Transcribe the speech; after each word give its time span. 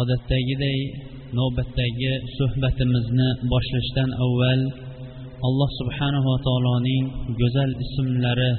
Odatdagiday 0.00 0.78
navbatdagi 1.38 2.12
suhbatimizni 2.38 3.28
boshlashdan 3.52 4.10
avval 4.24 4.60
alloh 5.46 5.70
subhanava 5.80 6.34
taoloning 6.46 7.04
go'zal 7.40 7.70
ismlari 7.84 8.52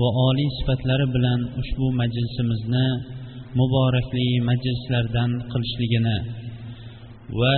va 0.00 0.08
oliy 0.28 0.48
sifatlari 0.58 1.06
bilan 1.14 1.40
ushbu 1.60 1.86
majlisimizni 2.00 2.86
muborakli 3.60 4.28
majlislardan 4.48 5.30
qilishligini 5.52 6.18
va 7.40 7.56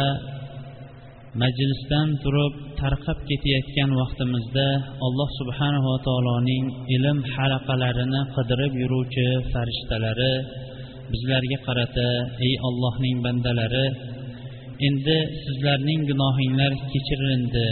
majlisdan 1.43 2.09
turib 2.23 2.55
tarqab 2.80 3.19
ketayotgan 3.29 3.91
vaqtimizda 4.01 4.69
alloh 5.07 5.29
subhanava 5.41 5.95
taoloning 6.07 6.65
ilm 6.96 7.19
halaqalarini 7.35 8.21
qidirib 8.37 8.73
yuruvchi 8.83 9.27
farishtalari 9.52 10.35
bizlarga 11.13 11.59
qarata 11.67 12.09
ey 12.47 12.55
ollohning 12.69 13.17
bandalari 13.27 13.87
endi 14.89 15.19
sizlarning 15.45 16.01
gunohinglar 16.11 16.73
kechirildi 16.93 17.66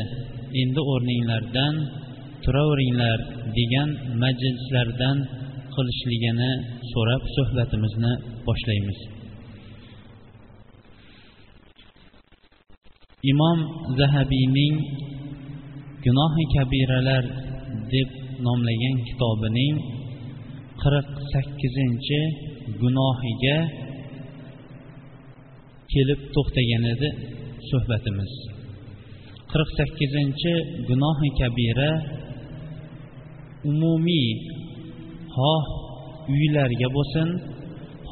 endi 0.63 0.81
o'rninglardan 0.93 1.75
turaveringlar 2.45 3.19
degan 3.59 3.89
majlislardan 4.23 5.17
qilishligini 5.75 6.53
so'rab 6.93 7.23
suhbatimizni 7.37 8.13
boshlaymiz. 8.47 8.99
Imom 13.33 13.59
zahabiyning 13.99 14.75
gunohi 16.05 16.45
kabiralar 16.55 17.25
deb 17.95 18.09
nomlagan 18.47 18.97
kitobining 19.09 19.75
qirq 20.83 21.09
sakkizinchi 21.33 22.21
gunohiga 22.81 23.59
kelib 25.93 26.21
to'xtagan 26.35 26.85
edi 26.95 27.09
suhbatimiz. 27.71 28.33
Qirq 29.51 29.71
sakkizinchi 29.79 30.53
gunohi 30.89 31.29
kabira 31.41 31.91
umumiy 33.71 34.29
xoh 35.37 35.65
uylarga 36.35 36.89
bo'lsin 36.97 37.29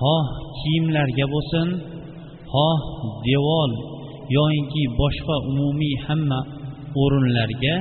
xoh 0.01 0.27
kiyimlarga 0.61 1.27
bo'lsin 1.34 1.69
xoh 2.53 2.81
devor 3.27 3.71
yoyinki 4.37 4.83
boshqa 5.01 5.37
umumiy 5.51 5.95
hamma 6.06 6.41
o'rinlarga 7.03 7.77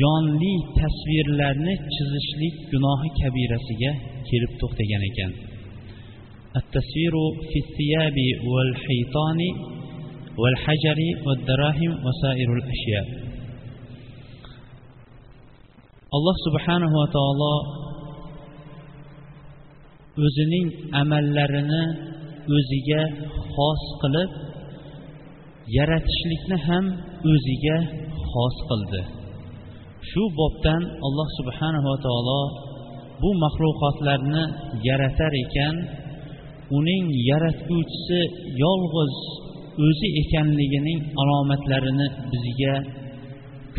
jonli 0.00 0.54
tasvirlarni 0.78 1.74
chizishlik 1.94 2.54
gunohi 2.72 3.08
kabirasiga 3.20 3.92
kelib 4.29 4.51
to'xtagan 4.61 5.03
ekan 5.11 5.33
التصوير 6.61 7.15
في 7.49 7.57
الثياب 7.65 8.17
والحيطان 8.51 9.39
والحجر 10.41 10.99
والدراهم 11.25 11.91
وسائر 12.05 12.49
الأشياء 12.59 13.07
alloh 16.17 16.37
subhanahu 16.47 16.93
va 16.99 17.07
taolo 17.17 17.55
o'zining 20.25 20.67
amallarini 21.01 21.83
o'ziga 22.57 23.01
xos 23.55 23.83
qilib 24.01 24.29
yaratishlikni 25.77 26.57
ham 26.67 26.85
o'ziga 27.33 27.77
xos 28.31 28.55
qildi 28.69 29.01
shu 30.09 30.23
bobdan 30.39 30.81
alloh 31.07 31.27
subhanahu 31.39 31.87
va 31.91 31.97
taolo 32.07 32.41
bu 33.22 33.30
maxluqotlarni 33.44 34.44
yaratar 34.88 35.32
ekan 35.44 35.76
uning 36.78 37.04
yaratguvchisi 37.30 38.20
yolg'iz 38.64 39.14
o'zi 39.86 40.08
ekanligining 40.22 41.00
alomatlarini 41.22 42.06
bizga 42.32 42.74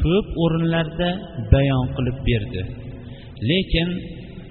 ko'p 0.01 0.27
o'rinlarda 0.43 1.09
bayon 1.53 1.85
qilib 1.95 2.17
berdi. 2.29 2.61
Lekin 3.49 3.89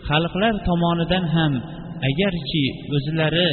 xalqlar 0.08 0.54
tomonidan 0.68 1.24
ham 1.34 1.52
agarchi 2.10 2.64
o'zlari 2.96 3.50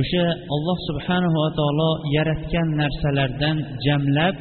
o'sha 0.00 0.24
alloh 0.54 0.78
subhanahu 0.88 1.36
va 1.44 1.50
taolo 1.58 1.90
yaratgan 2.16 2.68
narsalardan 2.80 3.56
jamlab 3.86 4.36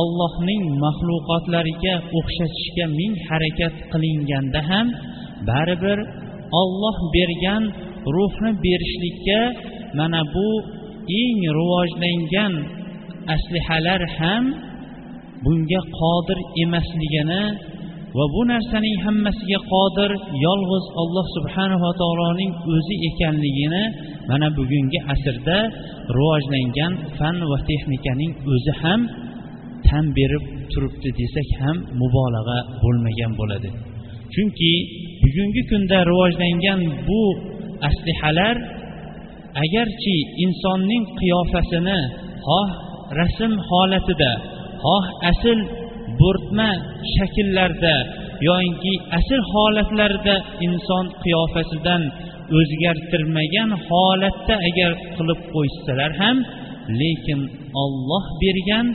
allohning 0.00 0.62
maxluqotlariga 0.84 1.94
o'xshatishga 2.18 2.84
ming 2.98 3.12
harakat 3.28 3.74
qilinganda 3.92 4.60
ham 4.70 4.86
baribir 5.48 5.98
olloh 6.60 6.96
bergan 7.16 7.62
ruhni 8.14 8.50
berishlikka 8.64 9.40
mana 9.98 10.22
bu 10.34 10.48
eng 11.22 11.40
rivojlangan 11.58 12.52
aslihalar 13.34 14.02
ham 14.18 14.44
bunga 15.44 15.80
qodir 16.00 16.38
emasligini 16.64 17.42
va 18.16 18.24
bu 18.34 18.42
narsaning 18.52 18.96
hammasiga 19.04 19.60
qodir 19.72 20.10
yolg'iz 20.46 20.84
alloh 21.02 21.26
subhanava 21.36 21.90
taoloning 22.00 22.52
o'zi 22.74 22.94
ekanligini 23.08 23.84
mana 24.30 24.48
bugungi 24.58 24.98
asrda 25.14 25.58
rivojlangan 26.16 26.92
fan 27.18 27.36
va 27.50 27.58
texnikaning 27.68 28.32
o'zi 28.52 28.72
ham 28.82 29.00
tan 29.86 30.04
berib 30.18 30.44
turibdi 30.72 31.10
desak 31.20 31.48
ham 31.60 31.76
mubolag'a 32.00 32.58
bo'lmagan 32.82 33.32
bo'ladi. 33.40 33.70
Chunki 34.34 34.72
bugungi 35.26 35.62
kunda 35.70 35.98
rivojlangan 36.10 36.80
bu 37.06 37.22
aslihalar 37.88 38.56
agarchi 39.64 40.16
insonning 40.44 41.04
qiyofasini 41.18 42.00
xoh 42.46 42.68
rasm 43.18 43.52
holatida 43.68 44.32
xoh 44.84 45.04
asl 45.30 45.58
bo'rtma 46.20 46.70
shakllarda 47.14 47.94
yoinki 48.48 48.92
asl 49.18 49.40
holatlarida 49.52 50.36
inson 50.66 51.04
qiyofasidan 51.22 52.02
o'zgartirmagan 52.58 53.70
holatda 53.88 54.54
agar 54.68 54.90
qilib 55.16 55.40
qo'ysalar 55.54 56.10
ham 56.20 56.36
lekin 57.00 57.40
olloh 57.84 58.24
bergan 58.42 58.86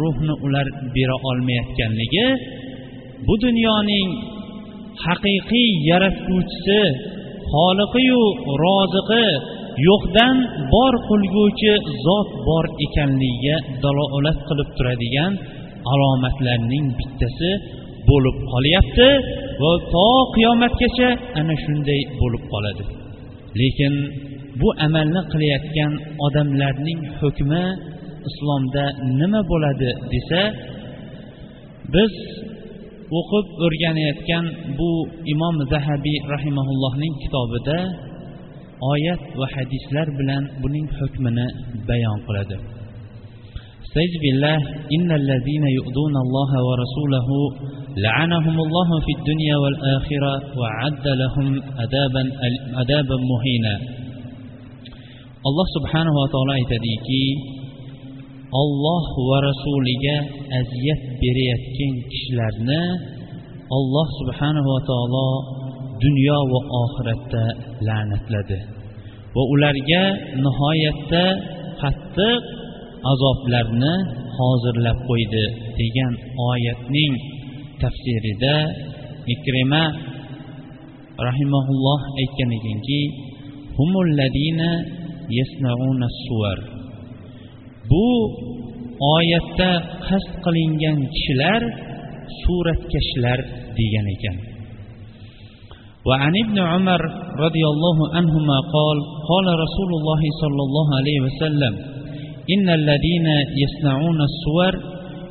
ruhni 0.00 0.34
ular 0.46 0.66
bera 0.96 1.16
olmayotganligi 1.30 2.26
bu 3.26 3.34
dunyoning 3.46 4.08
haqiqiy 5.04 5.70
yaratguvchisi 5.90 6.80
xoliqiyu 7.52 8.22
roziqi 8.64 9.26
yo'qdan 9.88 10.36
bor 10.74 10.94
qilguvchi 11.08 11.72
zot 12.06 12.28
bor 12.48 12.64
ekanligiga 12.86 13.56
dalolat 13.82 14.38
qilib 14.48 14.68
turadigan 14.76 15.32
alomatlarning 15.92 16.86
bittasi 16.98 17.50
bo'lib 18.08 18.36
qolyapti 18.52 19.08
va 19.62 19.72
to 19.92 20.08
qiyomatgacha 20.34 21.08
ana 21.40 21.54
shunday 21.64 22.00
bo'lib 22.20 22.42
qoladi. 22.52 22.84
Lekin 23.60 23.94
bu 24.60 24.68
amalni 24.86 25.22
qilayotgan 25.32 25.92
odamlarning 26.26 27.00
hukmi 27.18 27.64
islomda 28.28 28.84
nima 29.20 29.40
bo'ladi 29.50 29.90
desa 30.12 30.40
biz 31.94 32.12
o'qib 33.19 33.45
o'rganayotgan 33.65 34.45
bu 34.79 34.91
imom 35.33 35.55
zahabiy 35.73 36.17
rahimaullohning 36.33 37.13
kitobida 37.23 37.77
oyat 38.93 39.21
va 39.39 39.47
hadislar 39.55 40.07
bilan 40.19 40.43
buning 40.63 40.87
hukmini 40.99 41.47
bayon 41.89 42.19
qiladi 42.27 42.57
استعذ 43.89 44.13
بالله 44.23 44.59
إن 44.95 45.09
الذين 45.21 45.65
يؤذون 45.77 46.15
الله 46.25 46.51
ورسوله 46.67 47.29
لعنهم 48.05 48.57
الله 48.65 48.89
في 49.05 49.11
الدنيا 49.17 49.55
والآخرة 49.63 50.33
وعد 50.61 51.05
لهم 51.21 51.47
أدابا 51.85 52.23
أدابا 52.83 53.17
مهينا 53.31 53.75
الله 55.49 55.65
سبحانه 55.77 56.13
وتعالى 56.21 56.51
aytadiki 56.59 57.23
olloh 58.62 59.04
va 59.28 59.38
rasuliga 59.48 60.16
aziyat 60.60 61.02
berayotgan 61.20 61.92
kishilarni 62.10 62.82
olloh 63.76 64.08
subhanava 64.20 64.76
taolo 64.90 65.28
dunyo 66.04 66.38
va 66.52 66.60
oxiratda 66.82 67.44
la'natladi. 67.86 68.58
Va 69.34 69.42
ularga 69.54 70.02
nihoyatda 70.44 71.24
qattiq 71.82 72.42
azoblarni 73.12 73.94
hozirlab 74.36 74.98
qo'ydi 75.08 75.44
degan 75.80 76.12
oyatning 76.50 77.14
tafsirida 77.82 78.56
ikrima 79.34 79.84
rahimaulloh 81.26 82.00
aytgan 82.20 82.50
ekanki 82.58 83.00
bu 87.91 88.07
oyatda 89.15 89.71
qasd 90.07 90.31
qilingan 90.45 90.97
kishilar 91.15 91.61
suratkashlar 92.41 93.39
degan 93.77 94.07
ekan 94.15 94.37
وعن 96.09 96.33
ابن 96.45 96.57
عمر 96.71 97.01
رضي 97.45 97.63
الله 97.73 97.97
عنهما 98.15 98.57
قال 98.75 98.97
قال 99.31 99.47
رسول 99.65 99.91
الله 99.99 100.21
صلى 100.41 100.61
الله 100.67 100.87
عليه 100.99 101.19
وسلم 101.27 101.73
إن 102.53 102.67
الذين 102.79 103.27
يصنعون 103.63 104.19
الصور 104.29 104.73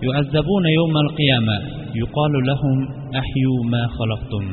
يعذبون 0.07 0.65
يوم 0.79 0.95
القيامة 0.97 1.57
يقال 2.03 2.33
لهم 2.51 2.77
أحيوا 3.21 3.61
ما 3.65 3.83
خلقتم 3.99 4.45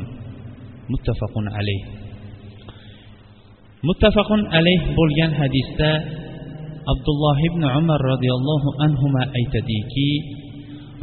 متفق 0.90 1.34
عليه 1.56 1.82
متفق 3.84 4.30
عليه 4.54 4.80
bo'lgan 4.98 5.30
hadisda 5.40 5.90
abdulloh 6.93 7.37
ibn 7.49 7.61
umar 7.79 7.99
roziyallohu 8.11 8.69
anhu 8.85 9.05
aytadiki 9.39 10.09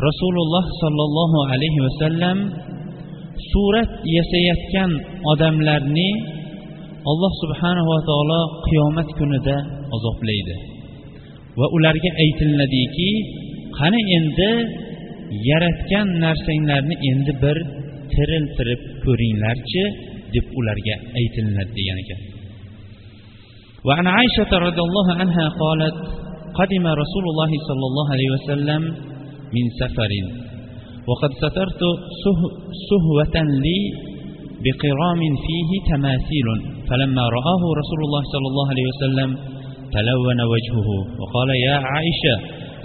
rasululloh 0.07 0.65
sollallohu 0.83 1.39
alayhi 1.53 1.81
vasallam 1.87 2.39
surat 3.53 3.91
yasayotgan 4.17 4.91
odamlarni 5.33 6.11
alloh 7.11 7.33
subhanava 7.43 7.97
taolo 8.11 8.41
qiyomat 8.67 9.09
kunida 9.19 9.57
azoblaydi. 9.97 10.57
Va 11.59 11.67
ularga 11.77 12.11
aytiladiki 12.25 13.11
qani 13.79 14.01
endi 14.19 14.51
yaratgan 15.51 16.09
narsanglarni 16.25 16.97
endi 17.11 17.33
bir 17.43 17.59
tiriltirib 18.13 18.81
ko'ringlarchi 19.05 19.85
deb 20.35 20.47
ularga 20.59 20.95
aytilinadi 21.21 21.73
degan 21.79 21.99
ekan. 22.05 22.21
وعن 23.85 24.07
عائشة 24.07 24.51
رضي 24.59 24.81
الله 24.81 25.07
عنها 25.21 25.49
قالت 25.49 25.95
قدم 26.61 26.87
رسول 27.03 27.25
الله 27.33 27.51
صلى 27.69 27.85
الله 27.91 28.07
عليه 28.13 28.31
وسلم 28.37 28.83
من 29.57 29.65
سفر 29.81 30.11
وقد 31.09 31.31
سترت 31.33 31.83
سهوة 32.91 33.37
لي 33.65 33.81
بقرام 34.65 35.21
فيه 35.47 35.71
تماثيل 35.93 36.49
فلما 36.91 37.23
رآه 37.23 37.63
رسول 37.81 38.01
الله 38.07 38.23
صلى 38.33 38.47
الله 38.51 38.67
عليه 38.73 38.87
وسلم 38.93 39.31
تلون 39.93 40.41
وجهه 40.55 40.89
وقال 41.21 41.49
يا 41.69 41.77
عائشة 41.93 42.37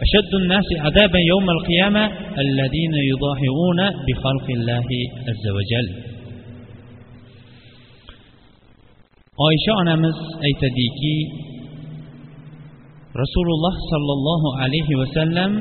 أشد 0.05 0.33
الناس 0.41 0.67
عذابا 0.79 1.19
يوم 1.19 1.49
القيامة 1.49 2.03
الذين 2.45 2.93
يضاهئون 3.11 3.79
بخلق 4.07 4.47
الله 4.57 4.87
عز 5.27 5.45
وجل. 5.57 6.12
Oysha 9.37 9.71
onamiz 9.81 10.17
aytadiki 10.47 11.15
rasululloh 13.21 13.75
sollallohu 13.91 14.49
alayhi 14.63 14.93
vasallam 15.01 15.51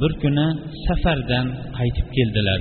bir 0.00 0.12
kuni 0.22 0.48
safardan 0.86 1.46
qaytib 1.78 2.08
keldilar. 2.16 2.60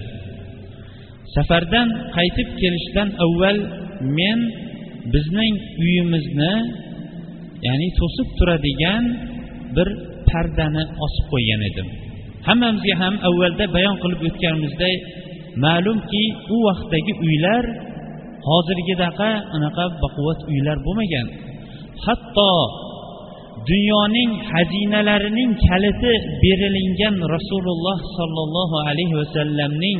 Safardan 1.35 1.87
qaytib 2.17 2.49
kelishdan 2.61 3.09
avval 3.25 3.57
men 4.17 4.39
bizning 5.13 5.55
uyimizni 5.83 6.53
ya'ni 7.67 7.87
to'sib 7.99 8.27
turadigan 8.37 9.03
bir 9.75 9.87
pardani 10.29 10.83
osib 11.05 11.25
qo'ygan 11.33 11.61
edim. 11.69 11.87
Hammamizga 12.47 12.95
ham 13.03 13.15
avvalda 13.27 13.65
bayon 13.75 13.95
qilib 14.03 14.21
o'tganimizdek 14.29 14.97
ma'lumki 15.65 16.23
u 16.55 16.57
vaqtdagi 16.67 17.13
uylar 17.25 17.63
hozirgidaqa 18.49 19.29
anaqa 19.55 19.85
baquvvat 20.03 20.39
uylar 20.51 20.77
bo'lmagan. 20.85 21.27
Hatto 22.05 22.51
dunyoning 23.71 24.31
xazinalarining 24.51 25.51
kaliti 25.67 26.13
berilingan 26.43 27.15
rasululloh 27.35 27.97
sollallohu 28.17 28.77
alayhi 28.89 29.15
vasallamning 29.21 29.99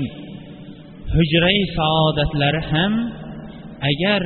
hujrai 1.15 1.59
saodatlari 1.77 2.61
ham 2.71 2.93
agar 3.89 4.21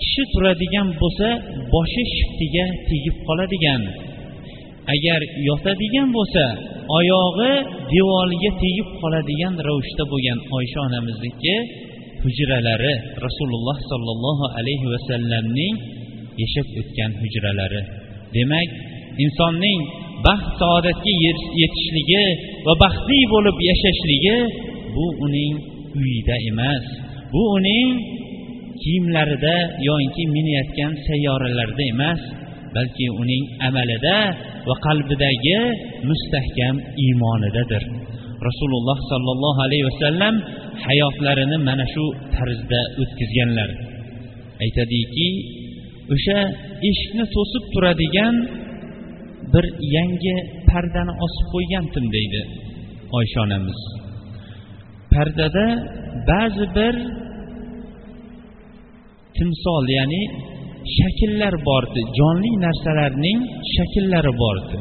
kishi 0.00 0.22
turadigan 0.32 0.88
bo'lsa 1.00 1.28
boshi 1.74 2.02
shiftiga 2.14 2.66
tegib 2.88 3.16
qoladigan. 3.26 3.82
Agar 4.94 5.20
yotadigan 5.48 6.08
bo'lsa 6.16 6.44
oyog'i 6.98 7.52
devoriga 7.94 8.50
tegib 8.62 8.88
qoladigan 9.00 9.54
ravishda 9.68 10.04
bo'lgan 10.12 10.38
oysha 10.56 10.78
onamizniki 10.88 11.56
hujralari 12.24 12.94
rasululloh 13.26 13.76
sollallohu 13.90 14.44
alayhi 14.58 14.86
vasallamning 14.94 15.74
yashab 16.42 16.66
o'tgan 16.80 17.10
hujralari. 17.20 17.82
Demak 18.36 18.68
insonning 19.24 19.80
baxt 20.26 20.50
saodatga 20.60 21.12
yetishligi 21.62 22.24
va 22.66 22.72
baxtli 22.82 23.20
bo'lib 23.34 23.56
yashashligi 23.70 24.36
bu 24.94 25.06
uning 25.26 25.54
uyida 26.00 26.36
emas. 26.50 26.84
Bu 27.32 27.42
uning 27.56 27.88
kiyimlarida 28.82 29.56
yoinki 29.88 30.22
minayotgan 30.36 30.92
sayyoralarda 31.06 31.84
emas 31.94 32.20
balki 32.74 33.06
uning 33.22 33.44
amalida 33.68 34.18
va 34.68 34.74
qalbidagi 34.86 35.58
mustahkam 36.08 36.74
iymonidadir 37.04 37.82
rasululloh 38.48 38.98
sollallohu 39.12 39.60
alayhi 39.66 39.84
vasallam 39.90 40.34
hayotlarini 40.86 41.56
mana 41.68 41.86
shu 41.94 42.04
tarzda 42.34 42.80
o'tkazganlar. 43.02 43.70
Aytadiki 44.64 45.28
o'sha 46.14 46.38
eshikni 46.88 47.24
to'sib 47.34 47.64
turadigan 47.72 48.34
bir 49.52 49.64
yangi 49.96 50.36
pardani 50.70 51.12
osib 51.26 51.46
qo'ygandim 51.54 52.04
deydi 52.16 52.40
oysha 53.18 53.38
onamiz. 53.46 53.80
Pardada 55.14 55.66
ba'zi 56.30 56.66
bir 56.76 56.94
timsol 59.38 59.84
ya'ni 59.98 60.22
shakllar 60.96 61.54
bor 61.68 61.84
edi 61.90 62.02
jonli 62.18 62.52
narsalarning 62.64 63.38
shakllari 63.74 64.32
bor 64.42 64.56
edi 64.64 64.78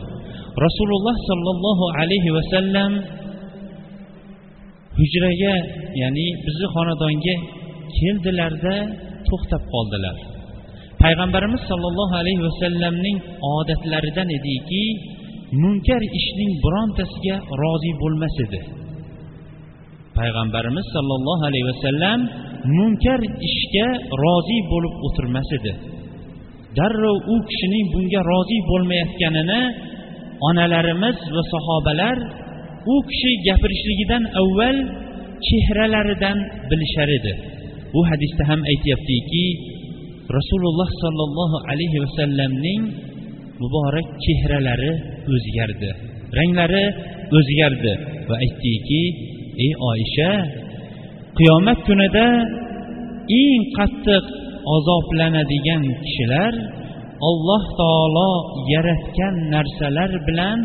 rasululloh 0.65 1.15
sollallohu 1.29 1.85
alayhi 2.01 2.31
vasallam 2.37 2.91
hujraga 4.97 5.55
ya'ni 6.01 6.27
bizni 6.45 6.67
xonadonga 6.75 7.35
keldilarda 7.97 8.75
to'xtab 9.27 9.63
qoldilar. 9.73 10.17
Payg'ambarimiz 11.03 11.61
sollallohu 11.69 12.15
alayhi 12.21 12.41
vasallamning 12.47 13.17
odatlaridan 13.55 14.29
ediki 14.37 14.83
munkar 15.63 16.01
ishning 16.19 16.51
birontasiga 16.63 17.35
rozi 17.61 17.91
bo'lmas 18.01 18.35
edi. 18.45 18.61
Payg'ambarimiz 20.17 20.85
sollallohu 20.95 21.43
alayhi 21.49 21.67
vasallam 21.71 22.19
munkar 22.77 23.19
ishga 23.49 23.87
rozi 24.23 24.57
bo'lib 24.71 24.93
o'tirmas 25.07 25.49
edi. 25.57 25.73
Darrov 26.77 27.17
u 27.33 27.35
kishining 27.49 27.85
bunga 27.93 28.21
rozi 28.31 28.57
bo'lmayotganini 28.69 29.61
onalarimiz 30.49 31.17
va 31.35 31.41
sahobalar 31.53 32.17
u 32.93 32.95
kishi 33.07 33.31
gapirishligidan 33.47 34.23
avval 34.41 34.77
chehralaridan 35.47 36.37
bilishar 36.69 37.09
edi. 37.17 37.33
Bu 37.93 38.01
hadisda 38.09 38.43
ham 38.49 38.61
aytyaptiki 38.71 39.45
rasululloh 40.37 40.89
sollallohu 41.03 41.57
alayhi 41.71 41.97
vasallamning 42.05 42.81
muborak 43.61 44.07
chehralari 44.25 44.91
o'zgardi. 45.33 45.91
Ranglari 46.37 46.85
o'zgardi 47.37 47.93
va 48.29 48.35
aytdiki 48.45 49.03
ey 49.65 49.71
oysha 49.91 50.31
qiyomat 51.37 51.79
kunida 51.87 52.27
eng 53.41 53.63
qattiq 53.77 54.25
azoblanadigan 54.75 55.83
kishilar 56.03 56.53
alloh 57.29 57.63
taolo 57.79 58.31
yaratgan 58.73 59.35
narsalar 59.53 60.11
bilan 60.27 60.57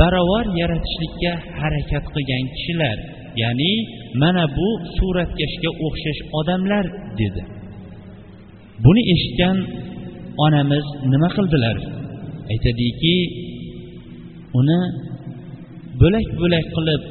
baravar 0.00 0.46
yaratishlikka 0.60 1.32
harakat 1.60 2.04
qilgan 2.14 2.44
kishilar 2.54 2.96
ya'ni 3.42 3.72
mana 4.22 4.44
bu 4.56 4.68
suratkashga 4.96 5.70
o'xshash 5.86 6.20
odamlar 6.38 6.84
dedi. 7.20 7.42
Buni 8.84 9.02
eshitgan 9.14 9.56
onamiz 10.44 10.86
nima 11.12 11.28
qildilar? 11.36 11.76
Aytadiki 12.52 13.16
uni 14.58 14.80
bo'lak 16.00 16.26
bo'lak 16.40 16.66
qilib 16.76 17.02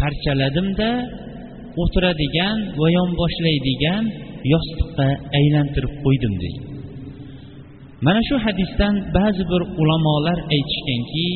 parchaladimda 0.00 0.90
o'tiradigan 1.82 2.56
va 2.80 2.88
yonboshlaydigan 2.98 4.04
yostiqqa 4.52 5.08
aylantirib 5.38 5.92
qo'ydim 6.04 6.34
deydi 6.42 6.60
mana 8.06 8.20
shu 8.28 8.36
hadisdan 8.46 8.94
ba'zi 9.16 9.42
bir 9.52 9.62
ulamolar 9.82 10.38
aytishganki 10.54 11.26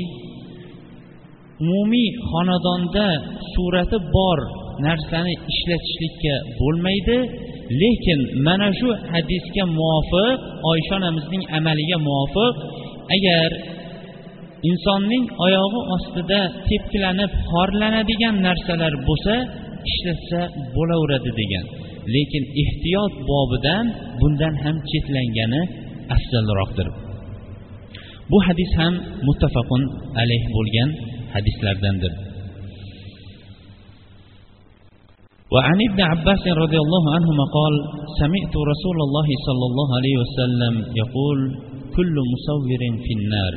umumiy 1.62 2.08
xonadonda 2.28 3.06
surati 3.52 3.98
bor 4.16 4.38
narsani 4.86 5.34
ishlatishlikka 5.52 6.34
bo'lmaydi. 6.58 7.18
Lekin 7.82 8.20
mana 8.46 8.68
shu 8.78 8.88
hadisga 9.12 9.64
muvofiq 9.78 10.38
oysha 10.70 10.94
onamizning 11.00 11.44
amaliga 11.58 11.98
muvofiq 12.06 12.54
agar 13.16 13.50
insonning 14.70 15.24
oyog'i 15.46 15.80
ostida 15.94 16.40
tepkilanib 16.68 17.30
xorlanadigan 17.50 18.34
narsalar 18.46 18.92
bo'lsa 19.08 19.34
ishlatsa 19.90 20.40
bo'laveradi 20.76 21.30
degan. 21.40 21.64
Lekin 22.14 22.44
ehtiyot 22.62 23.14
bobidan 23.30 23.84
bundan 24.20 24.54
ham 24.64 24.76
chetlangani 24.90 25.62
afzalroqdir. 26.14 26.88
Bu 28.30 28.38
hadis 28.46 28.70
ham 28.80 28.94
muttafaqun 29.26 29.82
alayh 30.20 30.44
bo'lgan. 30.56 30.90
Hadislardandir 31.34 32.14
وعن 35.54 35.78
ابن 35.88 36.00
عباس 36.12 36.42
رضي 36.64 36.78
الله 36.84 37.04
عنهما 37.16 37.44
قال 37.58 37.74
سمعت 38.20 38.54
رسول 38.72 38.98
الله 39.06 39.28
صلى 39.46 39.64
الله 39.70 39.88
عليه 39.98 40.14
وسلم 40.22 40.74
يقول 41.02 41.38
كل 41.96 42.14
مصور 42.32 42.82
في 43.04 43.12
النار 43.18 43.52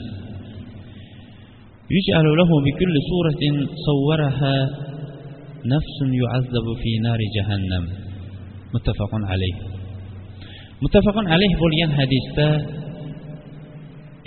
يجعل 1.95 2.27
له 2.39 2.49
بكل 2.65 2.93
صورة 3.11 3.41
صورها 3.87 4.57
نفس 5.73 5.97
يعذب 6.21 6.65
في 6.81 6.91
نار 7.05 7.19
جهنم 7.35 7.83
متفق 8.75 9.11
عليه 9.31 9.55
متفق 10.83 11.17
عليه 11.33 11.53
bo'lgan 11.61 11.91
hadisda 11.99 12.49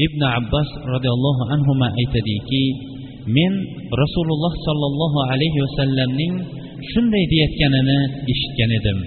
ibn 0.07 0.21
abbos 0.38 0.69
roziyallohu 0.95 1.43
anhu 1.55 1.73
aytadiki 2.00 2.64
men 3.38 3.53
rasululloh 4.03 4.53
sollallohu 4.67 5.20
alayhi 5.32 5.60
vasallamning 5.65 6.34
shunday 6.91 7.24
deyayotganini 7.32 8.00
eshitgan 8.34 8.72
edim 8.79 9.00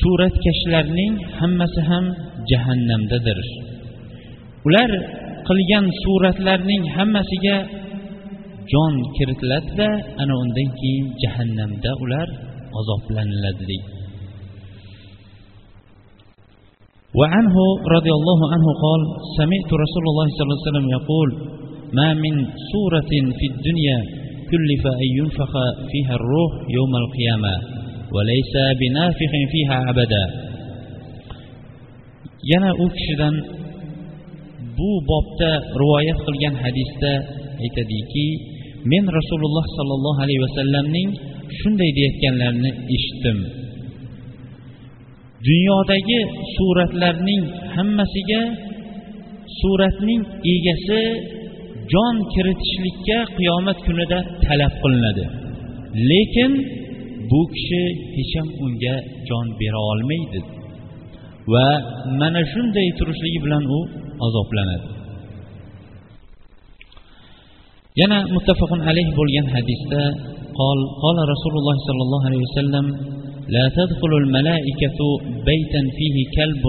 suratkashlarning 0.00 1.14
hammasi 1.38 1.80
ham 1.90 2.04
jahannamdadir 2.50 3.38
ular 4.68 4.90
qilgan 5.48 5.84
suratlarning 6.02 6.82
hammasiga 6.96 7.56
jon 8.72 8.94
kiritiladida 9.16 9.88
ana 10.22 10.34
undan 10.42 10.68
keyin 10.80 11.06
jahannamda 11.22 11.90
ular 12.04 12.28
azoblaniladi 12.80 13.64
deydi 13.70 14.02
وعنه 17.20 17.56
رضي 17.96 18.12
الله 18.18 18.40
عنه 18.52 18.66
قال 18.84 19.00
سمعت 19.38 19.70
رسول 19.84 20.04
الله 20.10 20.26
صلى 20.36 20.44
الله 20.44 20.58
عليه 20.58 20.68
وسلم 20.70 20.86
يقول 20.98 21.28
ما 21.98 22.08
من 22.14 22.34
سورة 22.72 23.12
في 23.38 23.46
الدنيا 23.52 23.98
كلف 24.52 24.82
أن 25.04 25.08
ينفخ 25.20 25.52
فيها 25.90 26.14
الروح 26.20 26.52
يوم 26.78 26.92
القيامة 27.02 27.54
وليس 28.14 28.54
بنافخ 28.80 29.32
فيها 29.52 29.78
أبدا 29.90 30.24
yana 32.50 32.70
u 32.84 32.86
kishidan 32.96 33.34
bu 34.78 34.90
bobda 35.10 35.52
rivoyat 35.80 36.18
qilgan 36.26 36.54
hadisda 36.64 37.12
aytadiki 37.64 38.26
men 38.92 39.04
rasululloh 39.18 39.64
sollallohu 39.78 40.18
alayhi 40.24 40.42
vasallamning 40.46 41.08
shunday 41.60 41.90
deyayotganlarini 41.96 42.70
eshitdim 42.96 43.38
dunyodagi 45.48 46.18
suratlarning 46.56 47.42
hammasiga 47.76 48.42
suratning 49.60 50.22
egasi 50.54 51.02
jon 51.92 52.14
kiritishlikka 52.32 53.18
qiyomat 53.36 53.78
kunida 53.86 54.18
talab 54.46 54.72
qilinadi 54.82 55.24
lekin 56.10 56.52
bu 57.30 57.40
kishi 57.54 57.82
hech 58.16 58.32
ham 58.38 58.48
unga 58.64 58.96
jon 59.28 59.46
bera 59.60 59.80
olmaydi 59.92 60.40
va 61.52 61.66
mana 62.20 62.40
shunday 62.52 62.88
turishligi 62.98 63.38
bilan 63.44 63.64
u 63.76 63.78
azoblanadi 64.26 64.88
yana 68.00 68.18
muttafaqun 68.34 68.80
alayh 68.90 69.06
bo'lgan 69.18 69.46
hadisda 69.54 70.02
قال 70.60 70.78
قال 71.04 71.16
رسول 71.34 71.54
الله 71.60 71.76
صلى 71.88 72.02
الله 72.06 72.20
عليه 72.28 72.40
وسلم 72.46 72.86
لا 73.56 73.66
تدخل 73.78 74.12
الملائكة 74.22 74.98
بيتا 75.50 75.82
فيه 75.96 76.16
كلب 76.36 76.64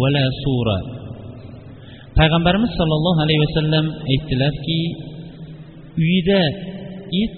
ولا 0.00 0.24
صورة 0.44 0.78
payg'ambarimiz 2.19 2.71
sollallohu 2.79 3.19
alayhi 3.25 3.41
vasallam 3.47 3.85
aytdilarki 4.11 4.81
uyida 6.03 6.41
it 7.23 7.37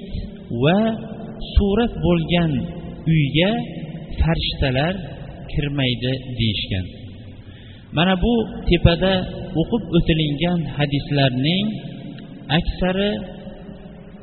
va 0.63 0.79
surat 1.55 1.93
bo'lgan 2.05 2.51
uyga 3.13 3.51
farishtalar 4.21 4.93
kirmaydi 5.51 6.13
deyishgan. 6.39 6.85
Mana 7.97 8.13
bu 8.23 8.33
tepada 8.69 9.13
o'qib 9.61 9.83
o'tilingan 9.97 10.59
hadislarning 10.77 11.65
aksari 12.59 13.11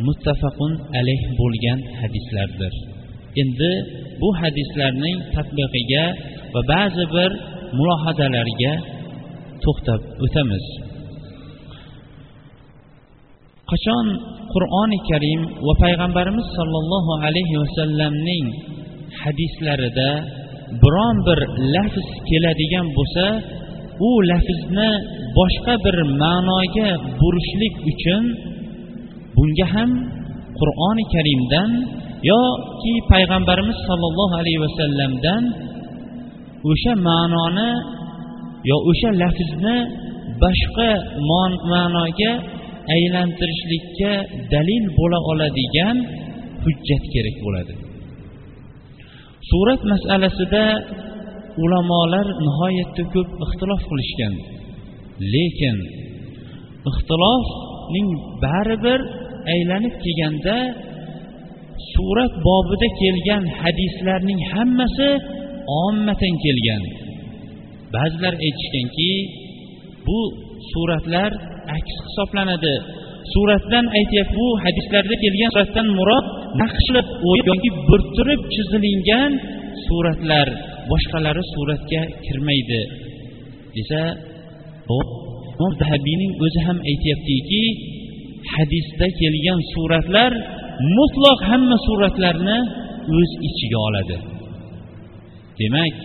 muttafaqun 0.06 0.72
alayh 0.98 1.22
bo'lgan 1.40 1.78
hadislardir. 2.00 2.72
Endi 3.42 3.72
bu 4.20 4.28
hadislarning 4.40 5.16
tadbiqiga 5.34 6.04
va 6.54 6.60
ba'zi 6.74 7.04
bir 7.16 7.30
mulohazalarga 7.78 8.72
to'xtab 9.64 10.00
o'tamiz. 10.24 10.64
Qachon 13.70 14.06
qur'oni 14.54 14.98
karim 15.10 15.40
va 15.66 15.74
payg'ambarimiz 15.84 16.46
sollallohu 16.58 17.12
alayhi 17.26 17.56
vasallamning 17.62 18.46
hadislarida 19.22 20.10
biron 20.82 21.16
bir 21.26 21.38
lafz 21.74 22.06
keladigan 22.28 22.86
bo'lsa 22.96 23.26
u 24.08 24.10
lafzni 24.30 24.90
boshqa 25.38 25.74
bir 25.84 25.96
ma'noga 26.22 26.88
burishlik 27.20 27.74
uchun 27.92 28.22
bunga 29.36 29.66
ham 29.74 29.90
qur'oni 30.58 31.04
karimdan 31.14 31.70
yoki 32.32 32.94
payg'ambarimiz 33.12 33.78
sollallohu 33.88 34.34
alayhi 34.40 34.60
vasallamdan 34.66 35.42
o'sha 36.70 36.92
ma'noni 37.08 37.70
yo 38.70 38.76
o'sha 38.90 39.10
lafzni 39.22 39.76
boshqa 40.42 40.90
ma'noga 41.72 42.32
aylantirishlikka 42.94 44.12
dalil 44.52 44.84
bo'la 44.98 45.18
oladigan 45.30 45.96
hujjat 46.64 47.02
kerak 47.14 47.36
bo'ladi. 47.44 47.74
Surat 49.50 49.80
masalasida 49.92 50.64
ulamolar 51.62 52.26
nihoyatda 52.46 53.02
ko'p 53.14 53.28
ixtilof 53.44 53.82
qilishgan. 53.90 54.34
Lekin 55.34 55.76
ixtilofning 56.90 58.08
baribir 58.44 59.00
aylanib 59.54 59.94
kelganda 60.04 60.56
surat 61.92 62.32
bobida 62.46 62.88
kelgan 63.00 63.42
hadislarning 63.60 64.40
hammasi 64.52 65.08
ommatan 65.84 66.34
kelgan. 66.44 66.82
Ba'zilar 67.94 68.34
aytishganki 68.46 69.10
bu 70.06 70.20
suratlar 70.70 71.30
aks 71.76 71.94
hisoblanadi. 72.06 72.74
Suratdan 73.32 73.86
aytyapti 73.98 74.34
bu 74.40 74.46
hadislarda 74.64 75.14
kelgan 75.22 75.50
suratdan 75.54 75.88
murod 75.98 76.26
naqshlab 76.62 77.08
yoki 77.50 77.70
burtirib 77.88 78.42
chizilingan 78.54 79.30
suratlar 79.86 80.48
boshqalari 80.90 81.42
suratga 81.54 82.02
kirmaydi. 82.24 82.82
Desa 83.76 84.02
dahabiyning 85.80 86.32
o'zi 86.44 86.60
ham 86.66 86.78
aytyaptiki 86.90 87.62
hadisda 88.54 89.06
kelgan 89.20 89.60
suratlar 89.72 90.32
mutloq 90.96 91.40
hamma 91.50 91.76
suratlarni 91.86 92.58
o'z 93.18 93.30
ichiga 93.48 93.78
oladi. 93.88 94.16
Demak 95.60 95.96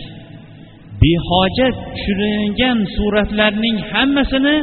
behojat 1.03 1.75
tushirilgan 1.95 2.77
suratlarning 2.95 3.77
hammasini 3.91 4.57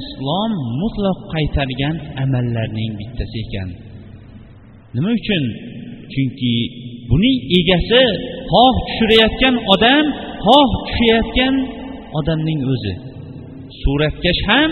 islom 0.00 0.52
mutlaq 0.80 1.18
qaytargan 1.34 1.96
amallarning 2.24 2.92
bittasi 3.00 3.38
ekan. 3.44 3.68
Nima 4.94 5.10
uchun? 5.18 5.44
Chunki 6.12 6.54
buning 7.10 7.38
egasi 7.58 8.02
xoh 8.52 8.74
tushirayotgan 8.86 9.54
odam 9.74 10.04
xoh 10.46 10.70
tushayotgan 10.86 11.54
odamning 12.18 12.60
o'zi. 12.72 12.94
Suratkash 13.80 14.42
ham 14.50 14.70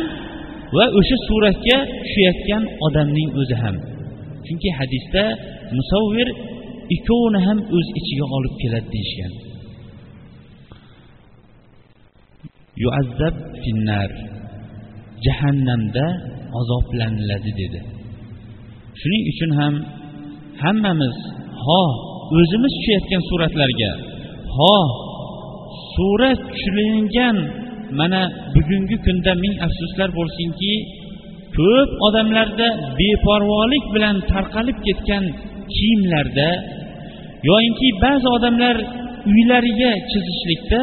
va 0.77 0.85
o'sha 0.99 1.17
suratga 1.27 1.79
tushayotgan 2.05 2.63
odamning 2.87 3.31
o'zi 3.41 3.57
ham. 3.63 3.77
Chunki 4.47 4.71
hadisda 4.79 5.25
musavvir 5.77 6.29
ikkovini 6.95 7.41
ham 7.47 7.59
o'z 7.77 7.87
ichiga 8.01 8.27
olib 8.37 8.55
keladi 8.63 8.89
deyishgan. 8.95 9.33
Yuazzab 12.83 13.35
finnar 13.63 14.11
jahannamda 15.25 16.07
azoblaniladi 16.61 17.51
dedi 17.61 17.81
shuning 19.01 19.25
uchun 19.33 19.51
ham 19.61 19.75
hammamiz 20.63 21.17
ho 21.65 21.83
o'zimiz 22.39 22.73
tushayotgan 22.77 23.23
suratlarga 23.31 23.91
ho 24.57 24.77
surat 25.95 26.41
tushirilgan 26.51 27.37
mana 27.99 28.21
bugungi 28.55 28.97
kunda 29.07 29.33
ming 29.43 29.55
afsuslar 29.67 30.09
bo'lsinki 30.19 30.75
ko'p 31.57 31.91
odamlarda 32.07 32.69
beparvolik 32.99 33.85
bilan 33.95 34.17
tarqalib 34.31 34.79
ketgan 34.87 35.25
kiyimlarda 35.75 36.51
yoyinki 37.49 37.89
ba'zi 38.05 38.29
odamlar 38.37 38.77
uylariga 39.33 39.93
chizishlikda 40.11 40.83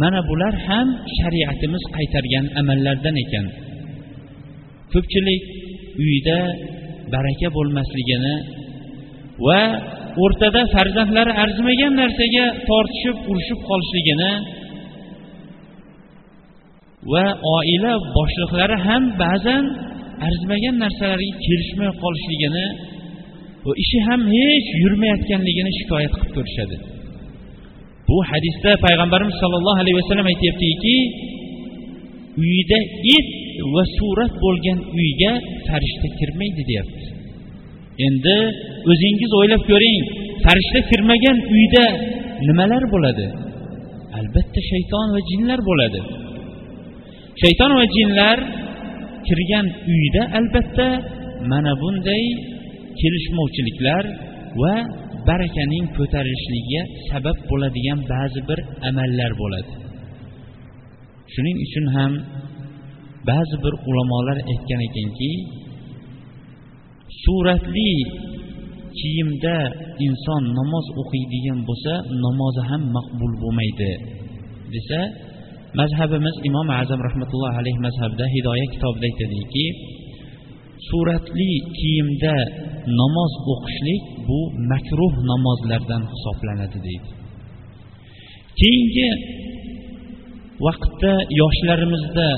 mana 0.00 0.20
bular 0.28 0.54
ham 0.66 0.88
shariatimiz 1.18 1.82
qaytargan 1.96 2.44
amallardan 2.60 3.16
ekan. 3.24 3.46
Ko'pchilik 4.92 5.42
uyda 6.04 6.38
baraka 7.14 7.48
bo'lmasligini 7.56 8.34
va 9.46 9.62
o'rtada 10.22 10.62
farzandlari 10.74 11.32
arzimagan 11.44 11.92
narsaga 12.02 12.44
tortishib 12.68 13.16
urushib 13.30 13.60
qolishligini 13.68 14.32
va 17.12 17.24
oila 17.56 17.92
boshliqlari 18.16 18.76
ham 18.86 19.02
ba'zan 19.22 19.64
arzimagan 20.26 20.76
narsalarga 20.84 21.32
kelishmay 21.46 21.90
qolishligini 22.02 22.66
va 23.66 23.72
ishi 23.84 23.98
ham 24.08 24.20
hech 24.36 24.68
yurmayotganligini 24.82 25.70
shikoyat 25.78 26.12
qilib 26.18 26.32
ko'rishadi 26.36 26.76
bu 28.08 28.16
hadisda 28.30 28.70
payg'ambarimiz 28.86 29.36
sollallohu 29.42 29.78
alayhi 29.82 29.96
vasallam 30.00 30.26
aytyaptiki 30.32 30.96
uyida 32.42 32.78
it 33.16 33.28
va 33.74 33.82
surat 33.98 34.32
bo'lgan 34.44 34.78
uyga 34.98 35.32
farishta 35.68 36.08
kirmaydi 36.18 36.62
deyapti. 36.70 37.06
Endi 38.06 38.36
o'zingiz 38.90 39.30
o'ylab 39.38 39.62
ko'ring 39.70 40.02
farishta 40.44 40.80
kirmagan 40.90 41.36
uyda 41.56 41.84
nimalar 42.48 42.82
bo'ladi? 42.94 43.26
Albatta 44.18 44.60
shayton 44.70 45.06
va 45.14 45.20
jinlar 45.30 45.60
bo'ladi. 45.70 46.00
Shayton 47.42 47.70
va 47.78 47.84
jinlar 47.96 48.38
kirgan 49.26 49.66
uyda 49.94 50.22
albatta 50.38 50.88
mana 51.50 51.72
bunday 51.82 52.24
kelishmovchiliklar 53.00 54.04
va 54.62 54.74
barakaning 55.28 55.84
ko'tarilishligiga 55.96 56.82
sabab 57.10 57.36
bo'ladigan 57.50 57.98
ba'zi 58.12 58.40
bir 58.48 58.58
amallar 58.88 59.32
bo'ladi. 59.42 59.72
Shuning 61.32 61.56
uchun 61.66 61.86
ham 61.96 62.12
ba'zi 63.30 63.56
bir 63.64 63.74
ulamolar 63.88 64.38
aytgan 64.52 64.80
ekanki 64.88 65.30
suratli 67.22 67.92
kiyimda 68.98 69.56
inson 70.06 70.42
namoz 70.58 70.86
o'qiydigan 71.00 71.58
bo'lsa 71.68 71.92
namozi 72.24 72.62
ham 72.70 72.82
maqbul 72.96 73.32
bo'lmaydi 73.42 73.92
desa 74.74 75.00
mazhabimiz 75.80 76.36
imom 76.48 76.68
azam 76.80 77.00
rahmatullohi 77.08 77.56
alayhi 77.62 77.80
mazhabida 77.86 78.26
hidoya 78.34 78.66
kitobida 78.74 79.06
aytadiki 79.10 79.64
suratli 80.88 81.52
kiyimda 81.78 82.36
namoz 83.00 83.32
o'qishlik 83.52 84.02
bu 84.28 84.40
makruh 84.70 85.14
namozlardan 85.30 86.02
hisoblanadi 86.12 86.78
deydi. 86.86 87.10
Keyingi 88.60 89.10
vaqtda 90.66 91.12
yoshlarimizda 91.40 92.28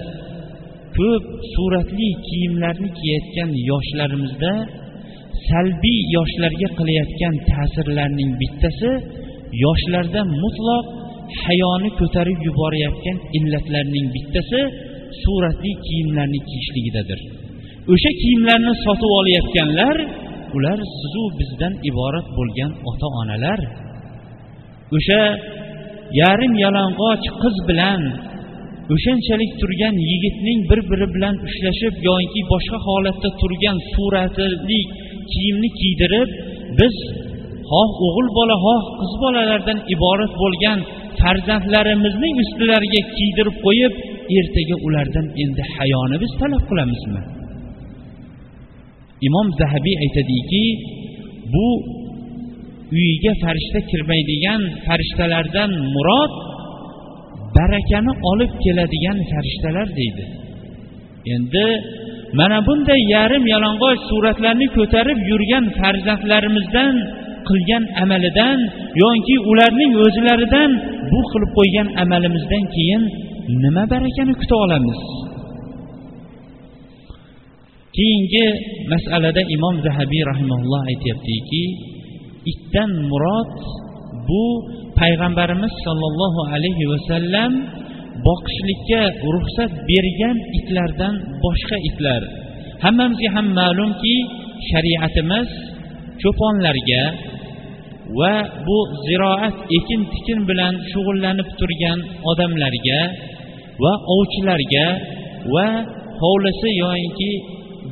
ko'p 0.99 1.25
suratli 1.55 2.09
kiyimlarni 2.29 2.89
kiyayotgan 2.99 3.51
yoshlarimizda 3.71 4.53
salbiy 5.49 6.01
yoshlarga 6.17 6.69
qilayotgan 6.79 7.35
ta'sirlarning 7.51 8.31
bittasi 8.41 8.91
yoshlarda 9.65 10.21
mutloq 10.43 10.87
hayoni 11.45 11.91
ko'tarib 12.01 12.39
yuborayotgan 12.49 13.19
illatlarning 13.39 14.07
bittasi 14.17 14.61
suratli 15.23 15.73
kiyimlarni 15.87 16.41
kiyishligidadir. 16.49 17.21
O'sha 17.93 18.11
kiyimlarni 18.21 18.73
sotib 18.85 19.11
olayotganlar 19.19 19.97
ular 20.57 20.79
sizu 21.01 21.23
bizdan 21.39 21.75
iborat 21.91 22.27
bo'lgan 22.39 22.73
ota 22.91 23.09
onalar 23.21 23.61
o'sha 24.97 25.21
yarim 26.21 26.55
yalang'och 26.65 27.25
qiz 27.43 27.57
bilan 27.69 28.01
o'shanchalik 28.95 29.53
turgan 29.61 29.95
yigitning 30.11 30.59
bir 30.71 30.81
biri 30.91 31.07
bilan 31.15 31.35
ushlashib 31.47 31.95
yoki 32.09 32.41
boshqa 32.53 32.79
holatda 32.87 33.29
turgan 33.41 33.79
suratli 33.93 34.81
kiyimni 35.33 35.71
kiydirib 35.81 36.31
biz 36.79 36.95
xoh 37.71 37.91
o'g'il 38.07 38.29
bola 38.39 38.57
xoh 38.65 38.83
qiz 39.01 39.13
bolalardan 39.25 39.79
iborat 39.95 40.33
bo'lgan 40.43 40.79
farzandlarimizning 41.21 42.35
ustilariga 42.43 43.01
kiydirib 43.17 43.57
qo'yib 43.67 43.93
ertaga 44.39 44.77
ulardan 44.87 45.27
endi 45.43 45.63
hayoni 45.77 46.17
biz 46.23 46.33
talab 46.41 46.63
qilamizmi? 46.71 47.23
Imom 49.29 49.49
zahabiy 49.61 49.97
aytadiki 50.05 50.65
bu 51.55 51.69
uyiga 52.95 53.33
farishta 53.43 53.81
kirmaydigan 53.91 54.63
farishtalardan 54.87 55.71
murod 55.95 56.33
barakani 57.57 58.13
olib 58.31 58.53
keladigan 58.65 59.19
farishtalar 59.31 59.87
deydi. 59.99 60.25
Endi 61.35 61.67
mana 62.39 62.59
bunday 62.67 63.01
yarim 63.15 63.45
yalang'och 63.55 63.99
suratlarni 64.09 64.67
ko'tarib 64.77 65.19
yurgan 65.31 65.65
farzandlarimizdan 65.79 66.95
qilgan 67.49 67.85
amalidan 68.03 68.59
yoki 69.03 69.37
ularning 69.51 69.93
o'zlaridan 70.05 70.71
bu 71.11 71.21
qilib 71.31 71.51
qo'ygan 71.59 71.89
amalimizdan 72.03 72.65
keyin 72.75 73.03
nima 73.63 73.85
barakani 73.93 74.33
kuta 74.41 74.57
olamiz? 74.65 75.01
Keyingi 77.97 78.47
masalada 78.93 79.43
imom 79.57 79.75
zahabiy 79.87 80.23
rahimaulloh 80.33 80.81
aytyaptiki 80.93 81.65
itdan 82.53 82.91
murod 83.11 83.53
bu 84.29 84.45
payg'ambarimiz 85.01 85.73
sollallohu 85.87 86.41
alayhi 86.55 86.85
vasallam 86.93 87.53
boqishlikka 88.27 89.03
ruxsat 89.35 89.73
bergan 89.91 90.37
itlardan 90.59 91.15
boshqa 91.45 91.77
itlar. 91.89 92.23
Hammamizga 92.85 93.29
ham 93.37 93.47
ma'lumki 93.61 94.17
shariatimiz 94.71 95.49
cho'ponlarga 96.23 97.03
va 98.19 98.35
bu 98.67 98.79
ziroat 99.07 99.57
ekin 99.79 100.01
tikin 100.13 100.39
bilan 100.49 100.75
shug'ullanib 100.91 101.49
turgan 101.59 101.99
odamlarga 102.31 103.01
va 103.83 103.93
ovchilarga 104.17 104.87
va 105.55 105.69
hovlisi 106.23 106.69
yoyinki 106.83 107.31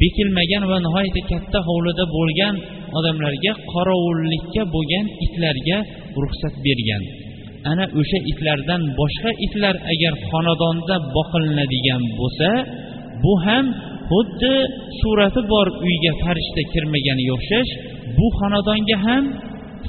bekilmagan 0.04 0.64
va 0.70 0.78
nihoyatda 0.86 1.22
katta 1.30 1.58
hovlida 1.68 2.04
bo'lgan 2.16 2.54
odamlarga 2.98 3.52
qorovullikka 3.72 4.62
bo'lgan 4.74 5.06
itlarga 5.26 5.78
ruxsat 6.22 6.54
bergan. 6.66 7.02
Ana 7.70 7.84
o'sha 8.00 8.18
itlardan 8.30 8.82
boshqa 9.00 9.30
itlar 9.46 9.74
agar 9.92 10.14
xonadonda 10.28 10.96
boqilinadigan 11.16 12.02
bo'lsa 12.18 12.50
bu 13.24 13.34
ham 13.46 13.64
xuddi 14.10 14.54
surati 15.00 15.42
bor 15.52 15.66
uyga 15.88 16.12
farishta 16.22 16.62
kirmaganiga 16.72 17.32
o'xshash 17.38 17.70
bu 18.16 18.26
xonadonga 18.38 18.96
ham 19.06 19.24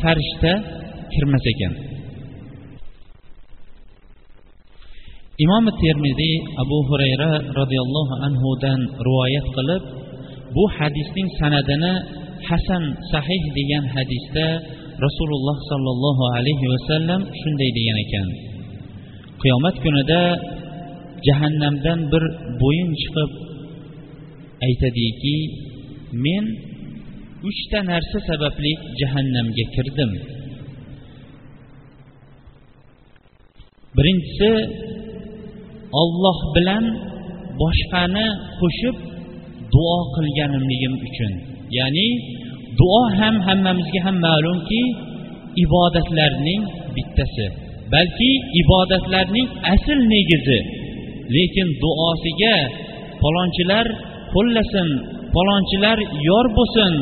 farishta 0.02 0.54
kirmas 1.14 1.46
ekan. 1.54 1.74
Imom 5.46 5.66
termiziy 5.84 6.36
abu 6.64 6.78
hurayra 6.90 7.32
roziyallohu 7.60 8.14
anhudan 8.28 8.80
rivoyat 9.08 9.48
qilib 9.56 9.84
bu 10.56 10.64
hadisning 10.78 11.30
sanadini 11.40 11.94
hasan 12.50 12.84
sahih 13.12 13.44
degan 13.58 13.86
hadisda 13.96 14.48
rasululloh 15.06 15.58
sollallohu 15.72 16.24
alayhi 16.38 16.66
vasallam 16.74 17.22
shunday 17.42 17.70
degan 17.78 17.98
ekan. 18.06 18.28
Qiyomat 19.42 19.76
kunida 19.84 20.22
jahannamdan 21.28 22.00
bir 22.12 22.24
bo'yin 22.62 22.90
chiqib 23.02 23.32
aytadiki 24.68 25.38
men 26.26 26.46
uchta 27.50 27.80
narsa 27.92 28.18
sababli 28.30 28.72
jahannamga 29.00 29.66
kirdim. 29.76 30.12
Birinchisi 33.98 34.52
olloh 36.02 36.38
bilan 36.56 36.86
boshqani 37.62 38.28
qo'shib 38.60 38.96
duo 39.76 39.98
qilganimligim 40.16 40.94
uchun. 41.08 41.34
Ya'ni 41.78 42.08
duo 42.80 43.02
ham 43.20 43.36
hammamizga 43.48 44.00
ham 44.06 44.18
ma'lumki 44.28 44.82
ibodatlarning 45.64 46.62
bittasi. 46.96 47.48
Balki 47.94 48.32
ibodatlarning 48.62 49.48
asl 49.74 50.00
negizi 50.14 50.60
lekin 51.36 51.68
duosiga 51.84 52.56
palonchilar 53.22 53.86
qo'llasin 54.34 54.90
palonchilar 55.36 55.98
yor 56.30 56.46
bo'lsin 56.58 56.94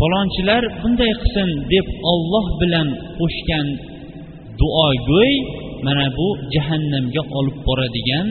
palonchilar 0.00 0.62
bunday 0.80 1.12
qilsin 1.20 1.48
deb 1.72 1.86
olloh 2.12 2.46
bilan 2.60 2.88
qo'shgan 3.18 3.66
duogo'y 4.60 5.32
mana 5.86 6.06
bu 6.16 6.28
jahannamga 6.54 7.22
olib 7.38 7.58
boradigan 7.66 8.26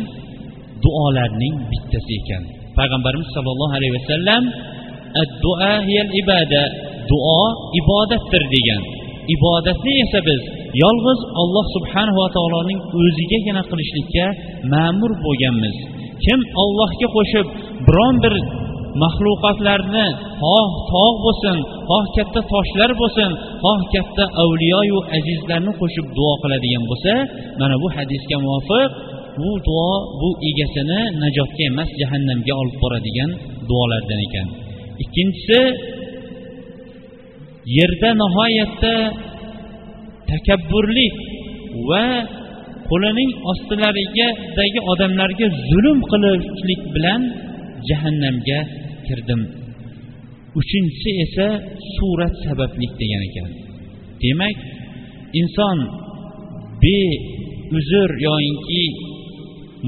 duolarning 0.83 1.55
bittasi 1.71 2.13
ekan. 2.21 2.43
Payg'ambarimiz 2.77 3.29
sollallohu 3.35 3.73
alayhi 3.79 3.93
vasallam 3.97 4.43
ibada 6.21 6.63
duo 7.11 7.43
ibodatdir 7.81 8.43
degan. 8.55 8.81
Ibodatni 9.35 9.93
esa 10.05 10.19
biz 10.29 10.41
yolg'iz 10.83 11.19
olloh 11.41 11.65
subhanava 11.75 12.25
taoloning 12.35 12.79
o'zigagina 13.01 13.63
qilishlikka 13.69 14.25
ma'mur 14.73 15.11
bo'lganmiz. 15.25 15.75
Kim 16.23 16.39
ollohga 16.63 17.07
qo'shib 17.15 17.47
biron 17.87 18.15
bir 18.23 18.33
maxluqotlarni 19.03 20.07
xoh 20.41 20.69
tog' 20.91 21.17
bo'lsin 21.25 21.57
xoh 21.89 22.05
katta 22.15 22.39
toshlar 22.53 22.91
bo'lsin 23.01 23.31
xoh 23.63 23.79
katta 23.93 24.23
avliyoyu 24.43 24.97
azizlarni 25.17 25.71
qo'shib 25.81 26.05
duo 26.17 26.33
qiladigan 26.41 26.83
bo'lsa 26.91 27.13
mana 27.61 27.75
bu 27.83 27.87
hadisga 27.97 28.37
muvofiq 28.45 28.89
bu 29.39 29.51
duo 29.67 29.91
bu 30.19 30.29
egasini 30.49 31.01
najotga 31.21 31.63
emas 31.71 31.89
jahannamga 32.01 32.53
olib 32.61 32.75
boradigan 32.83 33.31
duolardan 33.69 34.19
ekan. 34.27 34.47
Ikkinchisi 35.03 35.61
yerda 37.77 38.09
nihoyatda 38.21 38.95
takabburlik 40.31 41.15
va 41.89 42.05
qo'lining 42.89 43.31
ostilaridagi 43.51 44.79
odamlarga 44.91 45.47
zulm 45.69 45.99
qilishlik 46.11 46.81
bilan 46.95 47.21
jahannamga 47.89 48.59
kirdim. 49.07 49.41
Uchinchisi 50.59 51.09
esa 51.25 51.47
surat 51.95 52.33
sabablik 52.45 52.91
degan 53.01 53.21
ekan. 53.29 53.49
Demak 54.23 54.57
inson 55.41 55.77
beuzr 56.83 58.09
yoyinki 58.27 58.83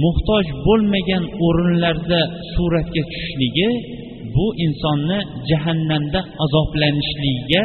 muhtoj 0.04 0.45
bo'lmagan 0.65 1.23
o'rinlarda 1.45 2.21
suratga 2.54 3.01
tushishligi 3.10 3.69
bu 4.36 4.47
insonni 4.65 5.19
jahannamda 5.49 6.19
azoblanishligiga 6.45 7.63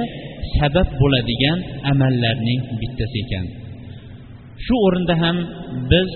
sabab 0.58 0.88
bo'ladigan 1.00 1.58
amallarning 1.92 2.60
bittasi 2.80 3.18
ekan. 3.24 3.46
Shu 4.64 4.74
o'rinda 4.86 5.14
ham 5.22 5.36
biz 5.92 6.10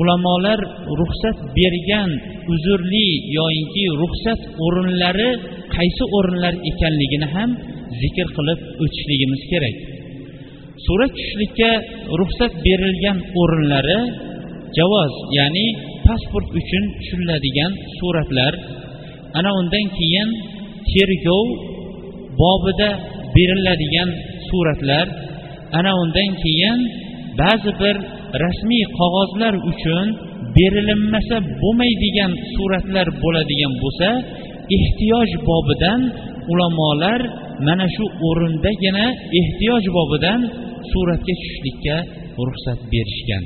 ulamolar 0.00 0.60
ruxsat 1.00 1.38
bergan 1.58 2.10
uzrli 2.54 3.08
yoyinki 3.38 3.84
ruxsat 4.02 4.40
o'rinlari 4.66 5.30
qaysi 5.76 6.04
o'rinlar 6.16 6.54
ekanligini 6.70 7.28
ham 7.34 7.50
zikr 8.02 8.26
qilib 8.36 8.60
o'tishligimiz 8.82 9.42
kerak. 9.52 9.76
Surat 10.86 11.12
tushishlikka 11.16 11.70
ruxsat 12.20 12.52
berilgan 12.66 13.18
o'rinlari 13.40 14.00
javoz 14.76 15.12
ya'ni 15.38 15.66
pasport 16.06 16.48
uchun 16.60 16.84
tushiriladigan 16.96 17.72
suratlar. 17.98 18.52
Ana 19.38 19.50
undan 19.60 19.86
keyin 19.98 20.28
tergov 20.90 21.46
bobida 22.40 22.90
beriladigan 23.34 24.10
suratlar. 24.48 25.06
Ana 25.78 25.92
undan 26.02 26.30
keyin 26.42 26.78
ba'zi 27.40 27.70
bir 27.80 27.96
rasmiy 28.44 28.84
qog'ozlar 28.98 29.54
uchun 29.70 30.06
berilinmasa 30.56 31.36
bo'lmaydigan 31.62 32.32
suratlar 32.54 33.06
bo'ladigan 33.22 33.72
bo'lsa 33.82 34.08
ehtiyoj 34.76 35.30
bobidan 35.48 36.00
ulamolar 36.52 37.20
mana 37.66 37.86
shu 37.94 38.04
o'rindagina 38.28 39.06
ehtiyoj 39.40 39.84
bobidan 39.96 40.40
suratga 40.90 41.32
tushishlikka 41.40 41.96
ruxsat 42.46 42.78
berishgan. 42.92 43.44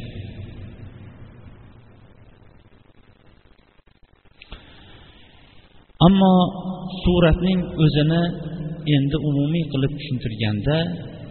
Ammo 6.04 6.34
suratning 7.02 7.60
o'zini 7.84 8.22
endi 8.96 9.16
umumiy 9.28 9.64
qilib 9.72 9.92
tushuntirganda 9.98 10.76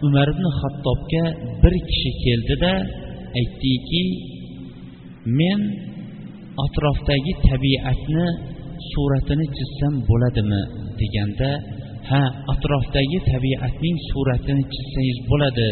umar 0.06 0.28
ibn 0.34 0.44
hattobga 0.60 1.24
bir 1.62 1.74
kishi 1.88 2.10
keldida 2.24 2.72
aytdiki 3.40 4.02
men 5.38 5.60
atrofdagi 6.64 7.32
tabiatni 7.48 8.26
suratini 8.90 9.46
chizsam 9.56 9.94
bo'ladimi? 10.08 10.62
deganda 11.00 11.50
ha 12.10 12.22
atrofdagi 12.52 13.18
tabiatning 13.32 13.96
suratini 14.10 14.62
chizsangiz 14.72 15.18
bo'ladi. 15.30 15.68